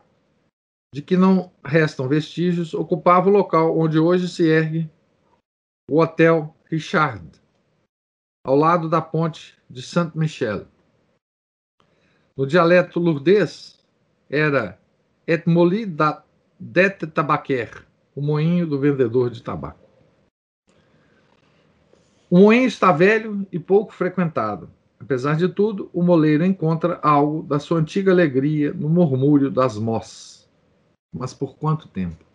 [0.93, 4.87] de que não restam vestígios, ocupava o local onde hoje se ergue
[5.89, 7.27] o Hotel Richard,
[8.45, 10.67] ao lado da ponte de Saint-Michel.
[12.37, 13.79] No dialeto lourdês,
[14.29, 14.79] era
[15.25, 16.23] Etmoli da
[16.59, 17.83] det tabaquer,
[18.15, 19.89] o moinho do vendedor de tabaco.
[22.29, 24.69] O moinho está velho e pouco frequentado.
[24.99, 30.32] Apesar de tudo, o moleiro encontra algo da sua antiga alegria no murmúrio das moças.
[31.13, 32.25] Mas por quanto tempo?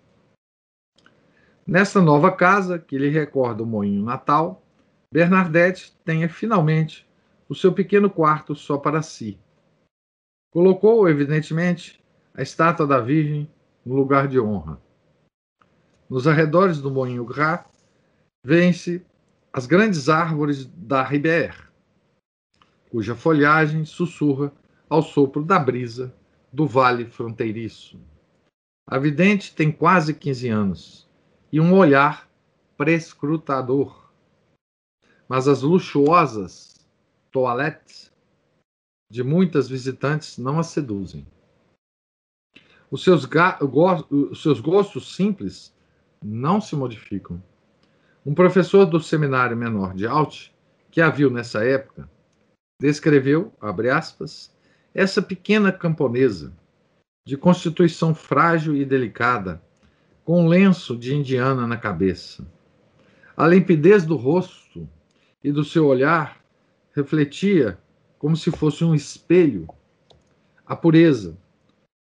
[1.67, 4.63] Nessa nova casa, que lhe recorda o moinho natal,
[5.13, 7.07] Bernadette tenha finalmente
[7.49, 9.39] o seu pequeno quarto só para si.
[10.51, 12.03] Colocou, evidentemente,
[12.35, 13.51] a estátua da Virgem
[13.85, 14.81] no lugar de honra.
[16.09, 17.65] Nos arredores do Moinho Gras,
[18.45, 19.05] vêem-se
[19.53, 21.55] as grandes árvores da Ribeira,
[22.91, 24.53] cuja folhagem sussurra
[24.89, 26.15] ao sopro da brisa
[26.53, 28.01] do vale fronteiriço.
[28.91, 31.09] A vidente tem quase 15 anos
[31.53, 32.27] e um olhar
[32.75, 34.11] prescrutador.
[35.29, 36.75] Mas as luxuosas
[37.31, 38.11] toalettes
[39.11, 41.27] de muitas visitantes não a seduzem.
[42.91, 43.29] Os seus,
[44.11, 45.71] os seus gostos simples
[46.25, 47.43] não se modificam.
[48.25, 50.49] Um professor do seminário menor de Alt,
[50.91, 52.09] que a viu nessa época,
[52.81, 54.51] descreveu, abre aspas,
[54.95, 56.57] essa pequena camponesa,
[57.29, 59.63] de constituição frágil e delicada,
[60.25, 62.51] com um lenço de indiana na cabeça.
[63.37, 64.89] A limpidez do rosto
[65.45, 66.43] e do seu olhar
[66.97, 67.79] refletia,
[68.19, 69.69] como se fosse um espelho,
[70.65, 71.37] a pureza,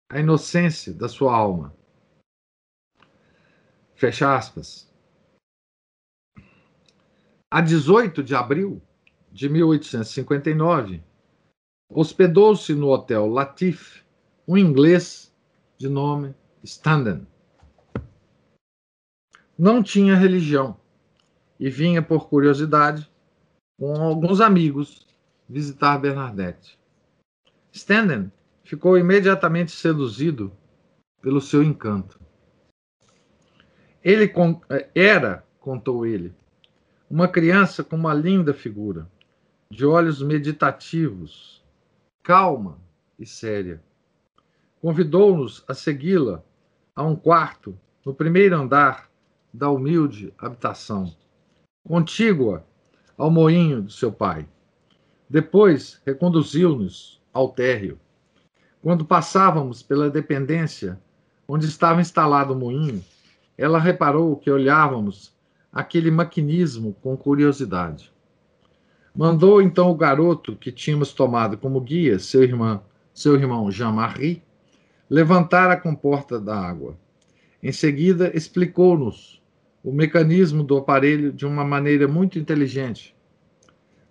[0.08, 1.76] a inocência da sua alma.
[3.96, 4.90] Fecha aspas.
[7.50, 8.80] A 18 de abril
[9.30, 11.02] de 1859,
[11.90, 14.07] hospedou-se no Hotel Latif
[14.48, 15.30] um inglês
[15.76, 16.34] de nome
[16.64, 17.26] Standen.
[19.58, 20.80] Não tinha religião
[21.60, 23.10] e vinha por curiosidade
[23.78, 25.06] com alguns amigos
[25.46, 26.78] visitar Bernadette.
[27.70, 28.32] Standen
[28.64, 30.50] ficou imediatamente seduzido
[31.20, 32.18] pelo seu encanto.
[34.02, 34.32] Ele
[34.94, 36.34] era, contou ele,
[37.10, 39.10] uma criança com uma linda figura
[39.70, 41.62] de olhos meditativos,
[42.22, 42.78] calma
[43.18, 43.86] e séria.
[44.80, 46.42] Convidou-nos a segui-la
[46.94, 49.08] a um quarto no primeiro andar
[49.52, 51.12] da humilde habitação,
[51.86, 52.64] contígua
[53.16, 54.46] ao moinho de seu pai.
[55.28, 57.98] Depois reconduziu-nos ao térreo.
[58.80, 60.98] Quando passávamos pela dependência
[61.46, 63.04] onde estava instalado o moinho,
[63.56, 65.34] ela reparou que olhávamos
[65.72, 68.12] aquele maquinismo com curiosidade.
[69.14, 74.42] Mandou então o garoto que tínhamos tomado como guia, seu irmão, seu irmão Jean-Marie,
[75.08, 76.98] levantar a comporta da água.
[77.62, 79.42] Em seguida, explicou-nos
[79.82, 83.16] o mecanismo do aparelho de uma maneira muito inteligente.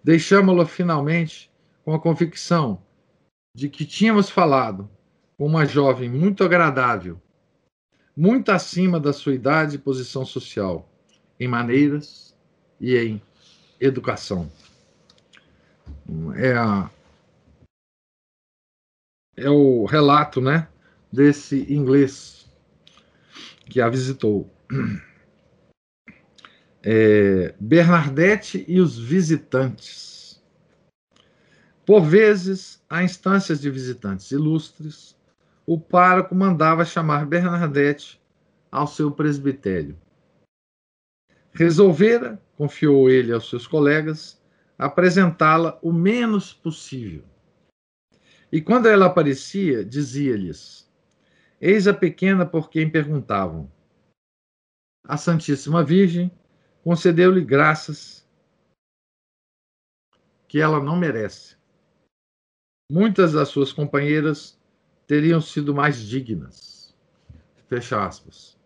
[0.03, 1.51] Deixamos-lo finalmente
[1.83, 2.81] com a convicção
[3.55, 4.89] de que tínhamos falado
[5.38, 7.21] com uma jovem muito agradável,
[8.15, 10.89] muito acima da sua idade e posição social,
[11.39, 12.35] em maneiras
[12.79, 13.21] e em
[13.79, 14.50] educação
[16.35, 16.89] é, a,
[19.35, 20.67] é o relato né,
[21.12, 22.49] desse inglês
[23.65, 24.51] que a visitou.
[26.89, 27.53] É,
[28.67, 30.41] e os visitantes.
[31.85, 35.17] Por vezes, a instâncias de visitantes ilustres,
[35.65, 38.21] o pároco mandava chamar Bernadette
[38.71, 39.97] ao seu presbitério.
[41.51, 44.41] Resolvera, confiou ele aos seus colegas,
[44.77, 47.23] apresentá-la o menos possível.
[48.51, 50.87] E quando ela aparecia, dizia-lhes:
[51.60, 53.71] Eis a pequena por quem perguntavam.
[55.03, 56.31] A Santíssima Virgem
[56.83, 58.27] concedeu-lhe graças
[60.47, 61.58] que ela não merece.
[62.91, 64.60] Muitas das suas companheiras
[65.08, 66.95] teriam sido mais dignas.
[67.67, 68.58] Fecha aspas.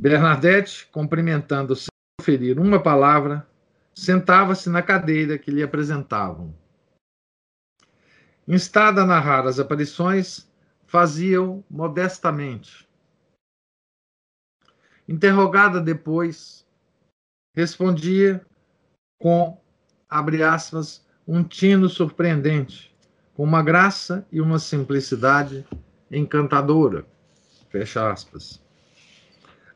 [0.00, 3.48] Bernadette, cumprimentando sem proferir uma palavra,
[3.94, 6.58] sentava-se na cadeira que lhe apresentavam.
[8.52, 10.50] Instada a narrar as aparições,
[10.84, 12.84] fazia-o modestamente.
[15.08, 16.66] Interrogada depois,
[17.54, 18.44] respondia
[19.20, 19.56] com,
[20.08, 22.92] abre aspas, um tino surpreendente,
[23.34, 25.64] com uma graça e uma simplicidade
[26.10, 27.06] encantadora.
[27.68, 28.60] Fecha aspas.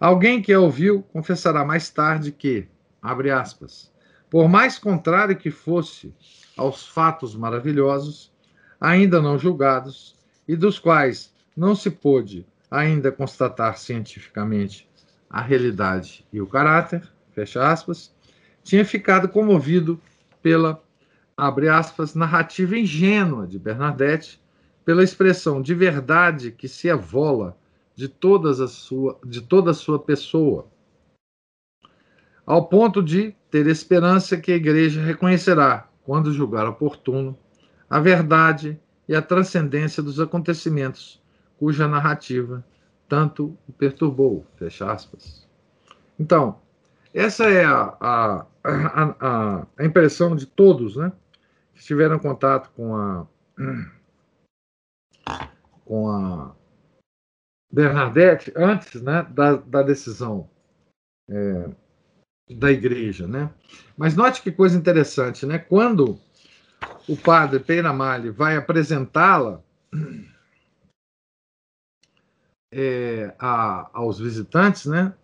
[0.00, 2.66] Alguém que a ouviu confessará mais tarde que,
[3.00, 3.92] abre aspas,
[4.28, 6.12] por mais contrário que fosse
[6.56, 8.33] aos fatos maravilhosos,
[8.80, 10.16] ainda não julgados,
[10.46, 14.88] e dos quais não se pôde ainda constatar cientificamente
[15.30, 17.02] a realidade e o caráter,
[17.32, 18.14] fecha aspas,
[18.62, 20.00] tinha ficado comovido
[20.42, 20.82] pela,
[21.36, 24.40] abre aspas, narrativa ingênua de Bernadette,
[24.84, 27.56] pela expressão de verdade que se evola
[27.94, 30.68] de, todas a sua, de toda a sua pessoa,
[32.46, 37.38] ao ponto de ter esperança que a igreja reconhecerá, quando julgar oportuno,
[37.88, 41.22] a verdade e a transcendência dos acontecimentos
[41.58, 42.64] cuja narrativa
[43.08, 44.46] tanto o perturbou.
[44.56, 45.46] Fecha aspas.
[46.18, 46.58] Então,
[47.12, 51.12] essa é a, a, a, a impressão de todos né,
[51.74, 53.26] que tiveram contato com a,
[55.84, 56.54] com a
[57.72, 60.48] Bernadette antes né, da, da decisão
[61.28, 61.70] é,
[62.50, 63.26] da igreja.
[63.26, 63.50] Né?
[63.96, 65.58] Mas note que coisa interessante, né?
[65.58, 66.18] quando
[67.08, 69.62] o padre Peiramale vai apresentá-la
[72.72, 75.14] é, aos visitantes, né?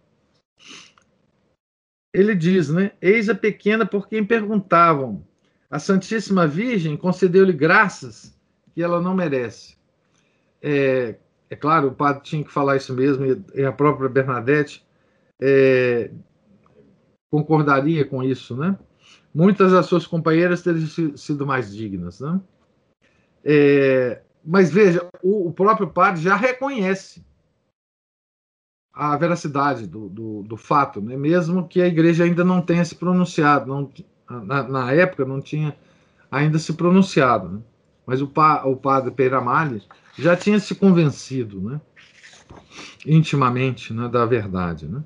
[2.13, 2.93] Ele diz, né?
[3.01, 5.25] Eis a pequena por quem perguntavam.
[5.71, 8.37] A Santíssima Virgem concedeu-lhe graças
[8.75, 9.77] que ela não merece.
[10.61, 11.17] É,
[11.49, 14.85] é, claro, o padre tinha que falar isso mesmo, e a própria Bernadette
[15.41, 16.11] é,
[17.31, 18.79] concordaria com isso, né?
[19.35, 22.41] Muitas das suas companheiras teriam sido mais dignas, né?
[23.45, 27.25] É, mas veja, o, o, próprio padre já reconhece
[28.93, 31.17] a veracidade do, do, do, fato, né?
[31.17, 33.91] mesmo que a igreja ainda não tenha se pronunciado, não,
[34.45, 35.75] na, na época não tinha
[36.31, 37.49] ainda se pronunciado.
[37.49, 37.61] Né?
[38.07, 39.83] Mas o, pa, o padre Peiramale
[40.19, 41.81] já tinha se convencido né?
[43.07, 44.09] intimamente né?
[44.09, 44.87] da verdade.
[44.87, 45.03] Né?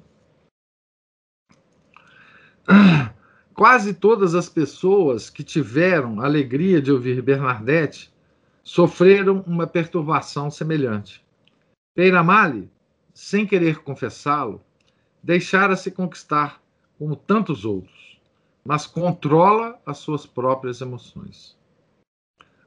[3.55, 8.13] Quase todas as pessoas que tiveram a alegria de ouvir Bernadette
[8.65, 11.25] sofreram uma perturbação semelhante.
[11.95, 12.69] Peiramale,
[13.15, 14.61] sem querer confessá-lo,
[15.23, 16.61] deixara-se conquistar
[16.99, 18.21] como tantos outros,
[18.65, 21.57] mas controla as suas próprias emoções.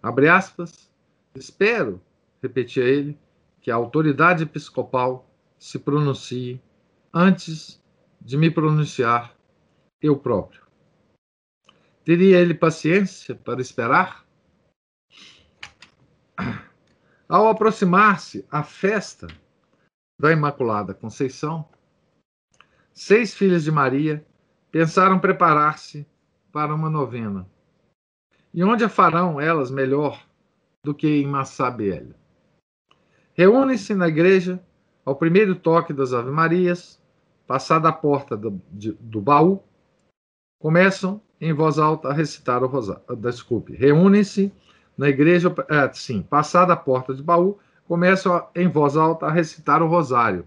[0.01, 0.89] Abre aspas,
[1.35, 2.01] espero,
[2.41, 3.19] repetia ele,
[3.61, 5.29] que a autoridade episcopal
[5.59, 6.61] se pronuncie
[7.13, 7.83] antes
[8.21, 9.35] de me pronunciar
[10.01, 10.66] eu próprio.
[12.07, 14.25] Teria ele paciência para esperar?
[17.27, 19.27] Ao aproximar-se a festa
[20.17, 21.67] da Imaculada Conceição,
[22.93, 24.25] seis filhas de Maria
[24.71, 26.07] pensaram preparar-se
[26.49, 27.45] para uma novena.
[28.53, 30.25] E onde a farão elas melhor
[30.85, 32.15] do que em Massabielle?
[33.33, 34.65] Reúnem-se na igreja
[35.03, 37.03] ao primeiro toque das Ave Marias,
[37.45, 39.61] passada a porta do, de, do baú,
[40.57, 43.01] começam em voz alta a recitar o rosário.
[43.07, 44.51] Ah, desculpe, reúnem-se
[44.97, 49.81] na igreja, é, sim, passada a porta de baú, começam em voz alta a recitar
[49.81, 50.45] o rosário.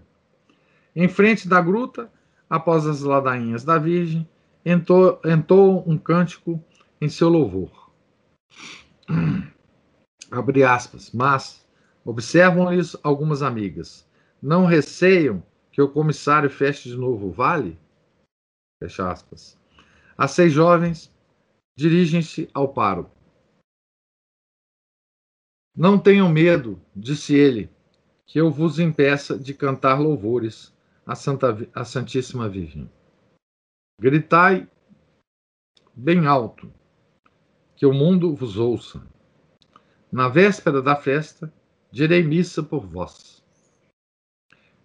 [0.95, 2.11] Em frente da gruta,
[2.49, 4.27] após as ladainhas da Virgem,
[4.65, 6.61] entou um cântico
[6.99, 7.89] em seu louvor.
[10.29, 11.65] Abre aspas, mas
[12.03, 14.07] observam-lhes algumas amigas.
[14.41, 17.79] Não receiam que o comissário feche de novo o vale?
[18.79, 19.60] Fecha aspas.
[20.17, 21.13] As seis jovens
[21.75, 23.15] dirigem-se ao pároco.
[25.75, 27.69] Não tenham medo, disse ele,
[28.25, 30.73] que eu vos impeça de cantar louvores
[31.05, 32.89] à, Santa, à Santíssima Virgem.
[33.99, 34.69] Gritai
[35.93, 36.71] bem alto,
[37.75, 39.05] que o mundo vos ouça.
[40.11, 41.53] Na véspera da festa,
[41.91, 43.43] direi missa por vós.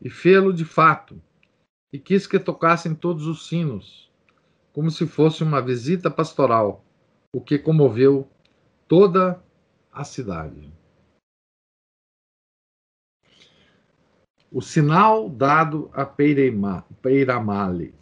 [0.01, 1.21] E fê-lo de fato,
[1.93, 4.06] e quis que tocassem todos os sinos,
[4.77, 6.85] como se fosse uma visita pastoral,
[7.33, 8.29] o que comoveu
[8.87, 9.43] toda
[9.91, 10.71] a cidade.
[14.53, 17.95] O sinal dado a Peiramale.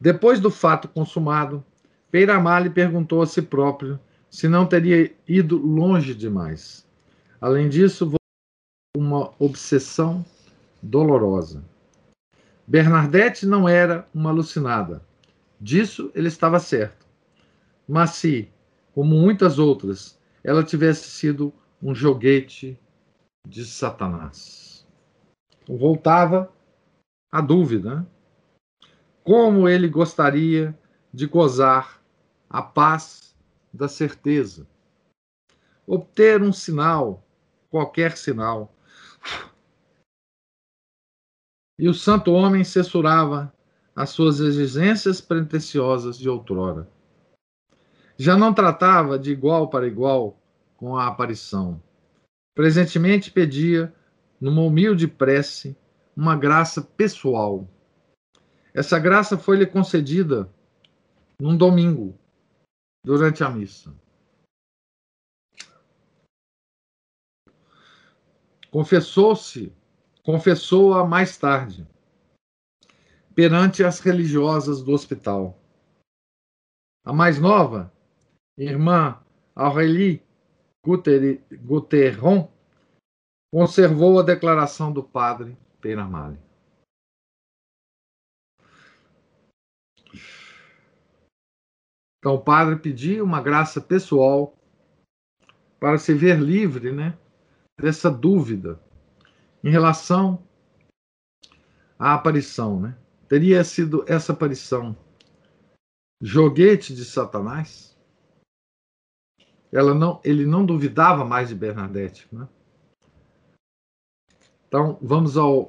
[0.00, 1.62] Depois do fato consumado,
[2.10, 4.00] Peiramar lhe perguntou a si próprio
[4.30, 6.88] se não teria ido longe demais.
[7.38, 8.10] Além disso,
[8.96, 10.24] uma obsessão
[10.82, 11.62] dolorosa.
[12.66, 15.02] Bernadette não era uma alucinada.
[15.60, 17.06] Disso ele estava certo.
[17.88, 18.50] Mas se,
[18.92, 22.78] como muitas outras, ela tivesse sido um joguete
[23.46, 24.86] de Satanás.
[25.68, 26.52] Voltava
[27.30, 27.96] a dúvida.
[27.96, 28.06] Né?
[29.22, 30.76] Como ele gostaria
[31.12, 32.02] de gozar
[32.50, 33.34] a paz
[33.72, 34.66] da certeza.
[35.86, 37.24] Obter um sinal,
[37.70, 38.74] qualquer sinal.
[41.78, 43.52] E o santo homem censurava
[43.94, 46.88] as suas exigências pretensiosas de outrora.
[48.16, 50.38] Já não tratava de igual para igual
[50.76, 51.82] com a aparição.
[52.54, 53.94] Presentemente pedia,
[54.40, 55.76] numa humilde prece,
[56.16, 57.68] uma graça pessoal.
[58.72, 60.50] Essa graça foi-lhe concedida
[61.38, 62.18] num domingo,
[63.04, 63.94] durante a missa.
[68.70, 69.72] Confessou-se,
[70.26, 71.86] confessou-a mais tarde,
[73.32, 75.56] perante as religiosas do hospital.
[77.04, 77.92] A mais nova,
[78.58, 79.22] irmã
[79.54, 80.20] Aurélie
[80.84, 82.52] Guterron,
[83.54, 86.40] conservou a declaração do padre Peiramale.
[92.18, 94.58] Então o padre pediu uma graça pessoal
[95.78, 97.16] para se ver livre, né,
[97.80, 98.84] dessa dúvida
[99.66, 100.38] em relação
[101.98, 102.96] à aparição, né?
[103.28, 104.96] Teria sido essa aparição
[106.20, 107.98] joguete de Satanás?
[109.72, 112.46] Ela não, ele não duvidava mais de Bernadette, né?
[114.68, 115.68] Então vamos ao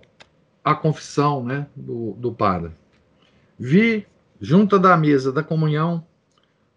[0.64, 2.76] à confissão, né, do, do padre.
[3.58, 4.06] Vi
[4.40, 6.06] junto da mesa da comunhão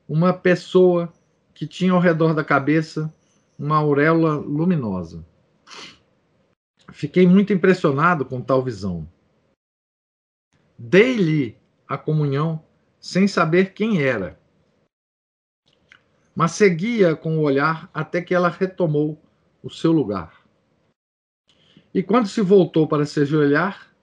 [0.08, 1.12] uma pessoa
[1.52, 3.12] que tinha ao redor da cabeça
[3.58, 5.22] uma auréola luminosa.
[6.92, 9.10] Fiquei muito impressionado com tal visão.
[10.78, 12.64] Dei-lhe a comunhão
[12.98, 14.40] sem saber quem era,
[16.34, 19.20] mas seguia com o olhar até que ela retomou
[19.62, 20.46] o seu lugar.
[21.92, 23.94] E quando se voltou para se ajoelhar,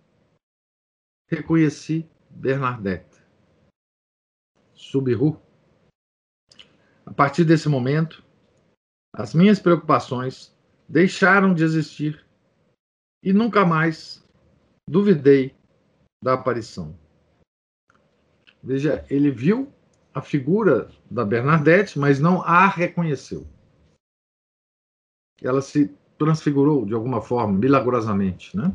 [1.30, 3.18] reconheci Bernadette.
[4.74, 5.42] Subiru.
[7.06, 8.24] A partir desse momento,
[9.14, 10.56] as minhas preocupações
[10.88, 12.27] deixaram de existir
[13.28, 14.26] e nunca mais
[14.90, 15.54] duvidei
[16.24, 16.98] da aparição.
[18.64, 19.70] Veja, ele viu
[20.14, 23.46] a figura da Bernadette, mas não a reconheceu.
[25.42, 28.74] Ela se transfigurou de alguma forma, milagrosamente, né?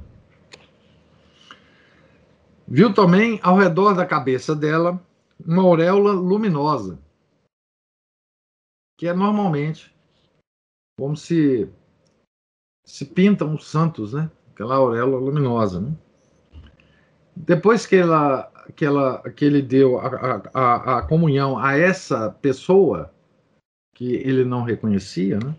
[2.68, 5.02] Viu também ao redor da cabeça dela
[5.42, 6.98] uma auréola luminosa
[8.98, 9.96] que é normalmente
[10.98, 11.72] como se
[12.84, 14.30] se pintam os santos, né?
[14.52, 15.94] Aquela auréola luminosa, né?
[17.34, 23.12] Depois que ela que ela que ele deu a, a, a comunhão a essa pessoa
[23.94, 25.54] que ele não reconhecia, né?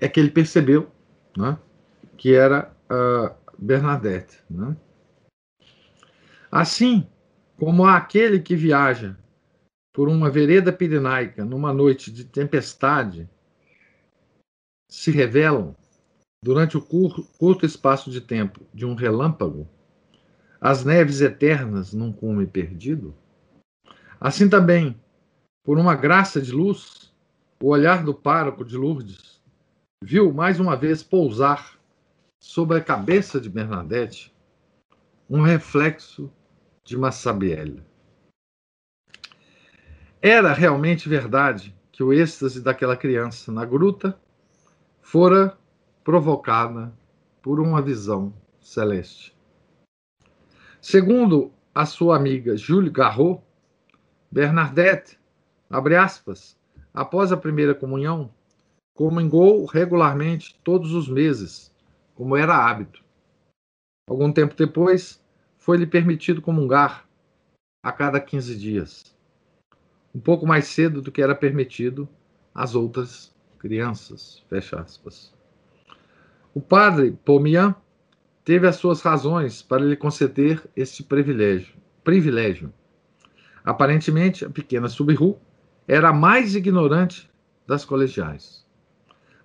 [0.00, 0.90] É que ele percebeu,
[1.36, 1.58] né?
[2.16, 4.76] Que era uh, Bernadette, né?
[6.50, 7.06] Assim
[7.58, 9.16] como aquele que viaja
[9.92, 13.28] por uma vereda pirenaica numa noite de tempestade
[14.88, 15.76] se revelam,
[16.42, 19.68] durante o curto espaço de tempo de um relâmpago,
[20.60, 23.14] as neves eternas num cume perdido?
[24.20, 24.98] Assim também,
[25.64, 27.12] por uma graça de luz,
[27.62, 29.40] o olhar do pároco de Lourdes
[30.02, 31.78] viu mais uma vez pousar
[32.42, 34.34] sobre a cabeça de Bernadette
[35.28, 36.32] um reflexo
[36.84, 37.82] de Massabielle.
[40.22, 44.18] Era realmente verdade que o êxtase daquela criança na gruta
[45.00, 45.56] fora
[46.04, 46.92] provocada
[47.42, 49.36] por uma visão celeste.
[50.80, 53.40] Segundo a sua amiga Julie Garraud,
[54.30, 55.18] Bernadette,
[55.68, 56.58] abre aspas,
[56.92, 58.32] após a primeira comunhão,
[58.94, 61.72] comungou regularmente todos os meses,
[62.14, 63.04] como era hábito.
[64.08, 65.22] Algum tempo depois,
[65.56, 67.08] foi-lhe permitido comungar
[67.82, 69.10] a cada 15 dias
[70.14, 72.08] um pouco mais cedo do que era permitido
[72.54, 74.44] às outras crianças.
[74.48, 75.32] Fecha aspas.
[76.52, 77.76] O padre Pomian
[78.44, 81.76] teve as suas razões para lhe conceder este privilégio.
[82.02, 82.72] privilégio.
[83.64, 85.38] Aparentemente, a pequena Subiru
[85.86, 87.30] era a mais ignorante
[87.68, 88.66] das colegiais.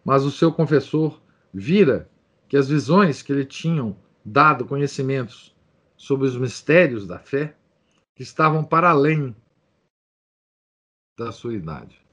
[0.03, 1.21] Mas o seu confessor
[1.53, 2.09] vira
[2.47, 5.55] que as visões que lhe tinham dado conhecimentos
[5.95, 7.55] sobre os mistérios da fé
[8.17, 9.35] estavam para além
[11.19, 12.03] da sua idade.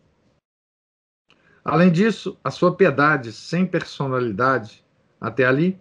[1.65, 4.82] Além disso, a sua piedade sem personalidade
[5.23, 5.81] até ali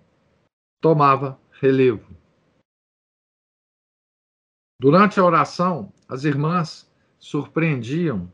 [0.79, 2.15] tomava relevo.
[4.79, 8.31] Durante a oração, as irmãs surpreendiam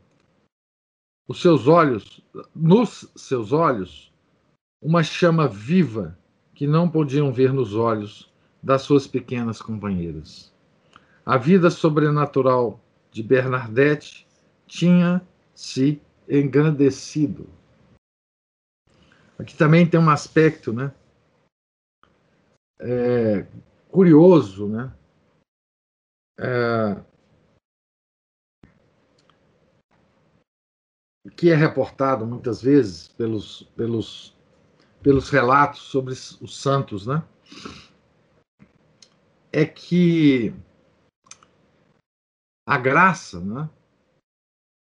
[1.26, 2.22] os seus olhos,
[2.54, 4.12] nos seus olhos,
[4.82, 6.18] uma chama viva
[6.54, 8.32] que não podiam ver nos olhos
[8.62, 10.52] das suas pequenas companheiras.
[11.24, 14.26] A vida sobrenatural de Bernadette
[14.66, 17.57] tinha se engrandecido.
[19.38, 20.92] Aqui também tem um aspecto, né?
[22.80, 23.46] É,
[23.88, 24.92] curioso, né?
[26.40, 27.02] É,
[31.36, 34.36] que é reportado muitas vezes pelos, pelos,
[35.00, 37.22] pelos relatos sobre os santos, né?
[39.52, 40.52] É que
[42.66, 43.70] a graça, né?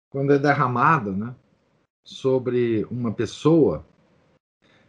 [0.09, 1.35] Quando é derramada, né?
[2.05, 3.85] Sobre uma pessoa,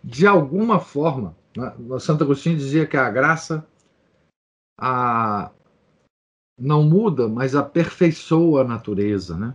[0.06, 1.74] de alguma forma, né?
[1.98, 3.66] Santo Agostinho dizia que a graça
[4.78, 5.50] a,
[6.56, 9.52] não muda, mas aperfeiçoa a natureza, né?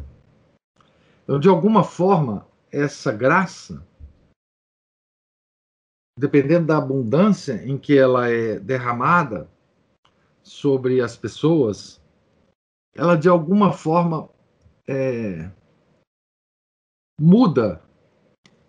[1.23, 3.87] Então, de alguma forma, essa graça,
[6.19, 9.49] dependendo da abundância em que ela é derramada
[10.43, 12.01] sobre as pessoas,
[12.93, 14.29] ela de alguma forma
[14.85, 15.49] é,
[17.17, 17.81] muda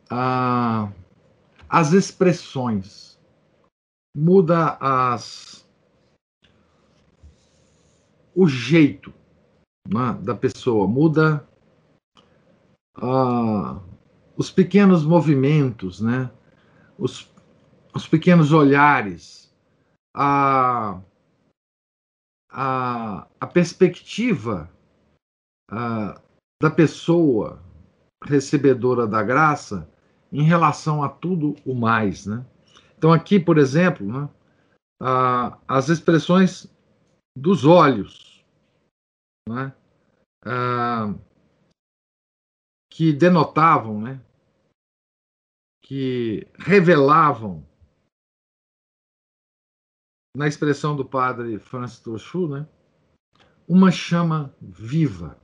[0.08, 0.92] a,
[1.72, 3.18] as expressões,
[4.14, 5.66] muda as,
[8.34, 9.10] o jeito
[9.88, 11.48] né, da pessoa, muda
[12.96, 13.80] ah,
[14.36, 16.30] os pequenos movimentos, né?
[16.98, 17.26] os,
[17.94, 19.50] os pequenos olhares,
[20.14, 21.00] a,
[22.50, 24.70] a, a perspectiva
[25.70, 26.20] ah,
[26.62, 27.62] da pessoa
[28.22, 29.90] recebedora da graça
[30.32, 32.24] em relação a tudo o mais.
[32.26, 32.44] Né?
[32.96, 34.28] Então, aqui, por exemplo, né,
[35.68, 36.66] as expressões
[37.36, 38.44] dos olhos.
[39.48, 39.74] Né?
[42.90, 44.20] Que denotavam, né,
[45.84, 47.66] que revelavam,
[50.36, 52.66] na expressão do padre Francis Trochu, né,
[53.68, 55.38] uma chama viva.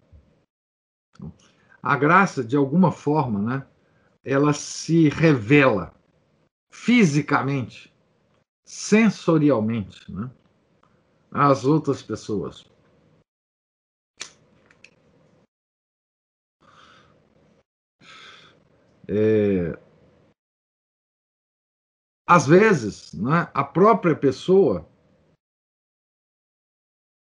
[1.82, 3.66] A graça, de alguma forma, né,
[4.24, 5.94] ela se revela
[6.70, 7.94] fisicamente,
[8.64, 10.30] sensorialmente, né,
[11.30, 12.66] às outras pessoas.
[19.10, 19.72] É,
[22.26, 24.86] às vezes, né, a própria pessoa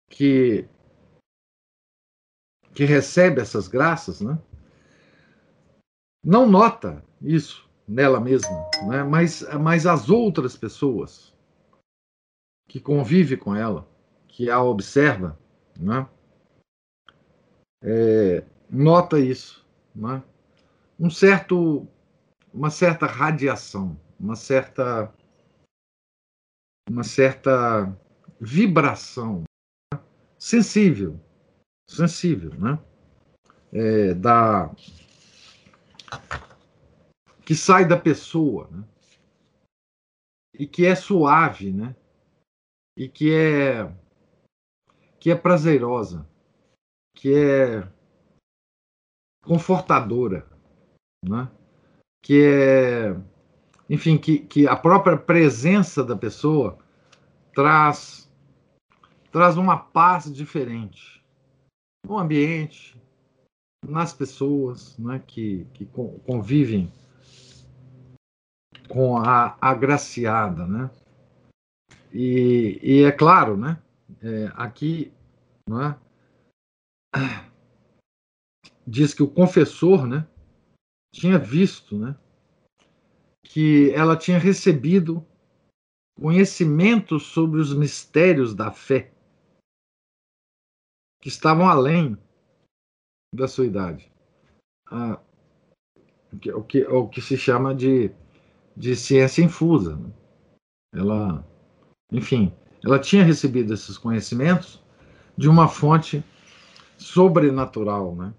[0.07, 0.69] que,
[2.75, 4.39] que recebe essas graças, né,
[6.24, 11.34] não nota isso nela mesma, né, mas, mas as outras pessoas
[12.67, 13.88] que convivem com ela,
[14.28, 15.38] que a observa,
[15.78, 16.07] né,
[17.84, 19.61] é, nota isso.
[19.93, 20.24] Né?
[21.01, 21.88] um certo,
[22.53, 25.11] uma certa radiação, uma certa,
[26.88, 27.91] uma certa
[28.39, 29.43] vibração
[30.38, 31.19] sensível,
[31.89, 32.80] sensível, né?
[33.74, 34.69] É, da
[37.45, 38.84] que sai da pessoa, né?
[40.53, 41.95] E que é suave, né?
[42.97, 43.91] E que é
[45.20, 46.28] que é prazerosa,
[47.16, 47.88] que é
[49.43, 50.47] confortadora,
[51.24, 51.49] né?
[52.24, 53.16] que é,
[53.89, 56.78] enfim, que, que a própria presença da pessoa
[57.53, 58.22] traz
[59.32, 61.24] traz uma paz diferente
[62.05, 62.99] no ambiente,
[63.88, 66.91] nas pessoas né, que, que convivem
[68.88, 70.91] com a agraciada, né?
[72.13, 73.82] E, e é claro, né?
[74.21, 75.11] É, aqui,
[75.67, 75.97] né,
[78.86, 80.27] diz que o confessor, né?
[81.13, 82.17] tinha visto né,
[83.43, 85.25] que ela tinha recebido
[86.19, 89.13] conhecimento sobre os mistérios da fé
[91.21, 92.17] que estavam além
[93.34, 94.11] da sua idade.
[94.86, 95.19] Ah,
[96.53, 98.11] o, que, o que se chama de,
[98.75, 99.95] de ciência infusa.
[99.95, 100.11] Né?
[100.93, 101.47] Ela,
[102.11, 102.53] enfim,
[102.84, 104.84] ela tinha recebido esses conhecimentos
[105.38, 106.23] de uma fonte
[106.97, 108.34] sobrenatural, né?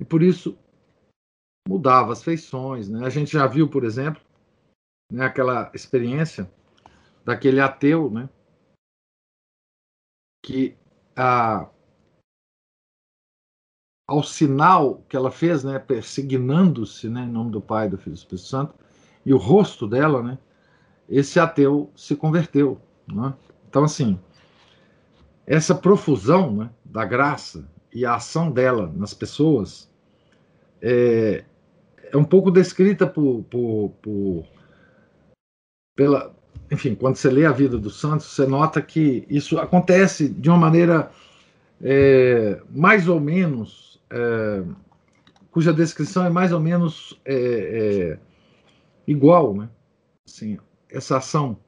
[0.00, 0.58] E por isso
[1.68, 2.88] mudava as feições.
[2.88, 3.04] Né?
[3.04, 4.22] A gente já viu, por exemplo,
[5.12, 6.50] né, aquela experiência
[7.24, 8.28] daquele ateu, né,
[10.44, 10.76] que
[11.16, 11.68] a,
[14.06, 18.14] ao sinal que ela fez, né, persignando-se, né, em nome do Pai, do Filho e
[18.14, 18.74] do Espírito Santo,
[19.24, 20.38] e o rosto dela, né,
[21.08, 22.80] esse ateu se converteu.
[23.12, 23.34] Né?
[23.68, 24.18] Então, assim,
[25.46, 29.90] essa profusão né, da graça e a ação dela nas pessoas
[30.80, 31.44] é,
[32.12, 34.44] é um pouco descrita por, por, por,
[35.96, 36.34] pela,
[36.70, 40.58] enfim, quando você lê a vida dos santos, você nota que isso acontece de uma
[40.58, 41.10] maneira
[41.80, 44.62] é, mais ou menos, é,
[45.50, 48.18] cuja descrição é mais ou menos é, é
[49.06, 49.68] igual, né?
[50.26, 50.58] Assim,
[50.90, 51.58] essa ação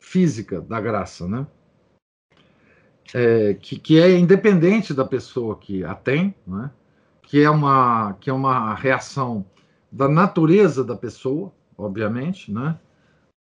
[0.00, 1.46] física da graça, né?
[3.12, 6.70] É, que, que é independente da pessoa que a tem, né?
[7.22, 9.44] que é uma que é uma reação
[9.90, 12.78] da natureza da pessoa, obviamente, né?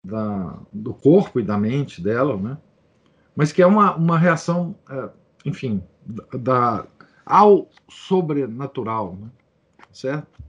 [0.06, 2.58] Da, do corpo e da mente dela, né?
[3.36, 5.10] Mas que é uma, uma reação, é,
[5.46, 5.82] enfim,
[6.34, 6.86] da,
[7.26, 9.32] ao sobrenatural, né?
[9.92, 10.44] certo?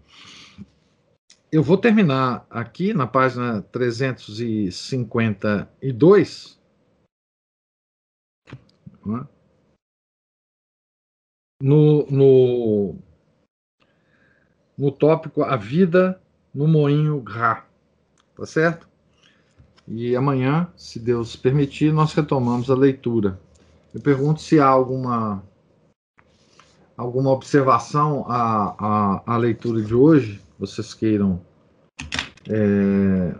[1.51, 6.61] Eu vou terminar aqui na página 352.
[9.07, 9.27] Né?
[11.63, 12.97] No, no,
[14.77, 16.21] no tópico A Vida
[16.53, 17.65] no Moinho Gra.
[18.37, 18.89] Tá certo?
[19.87, 23.39] E amanhã, se Deus permitir, nós retomamos a leitura.
[23.95, 25.45] Eu pergunto se há alguma
[26.97, 31.41] alguma observação à, à, à leitura de hoje, vocês queiram
[32.49, 33.35] é,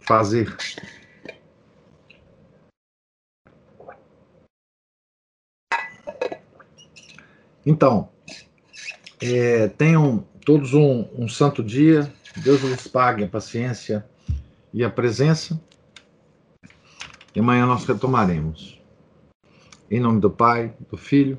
[0.00, 0.54] fazer.
[7.64, 8.08] Então,
[9.20, 12.12] é, tenham todos um, um santo dia.
[12.36, 14.04] Deus lhes pague a paciência
[14.72, 15.60] e a presença.
[17.34, 18.80] E amanhã nós retomaremos.
[19.90, 21.38] Em nome do Pai, do Filho,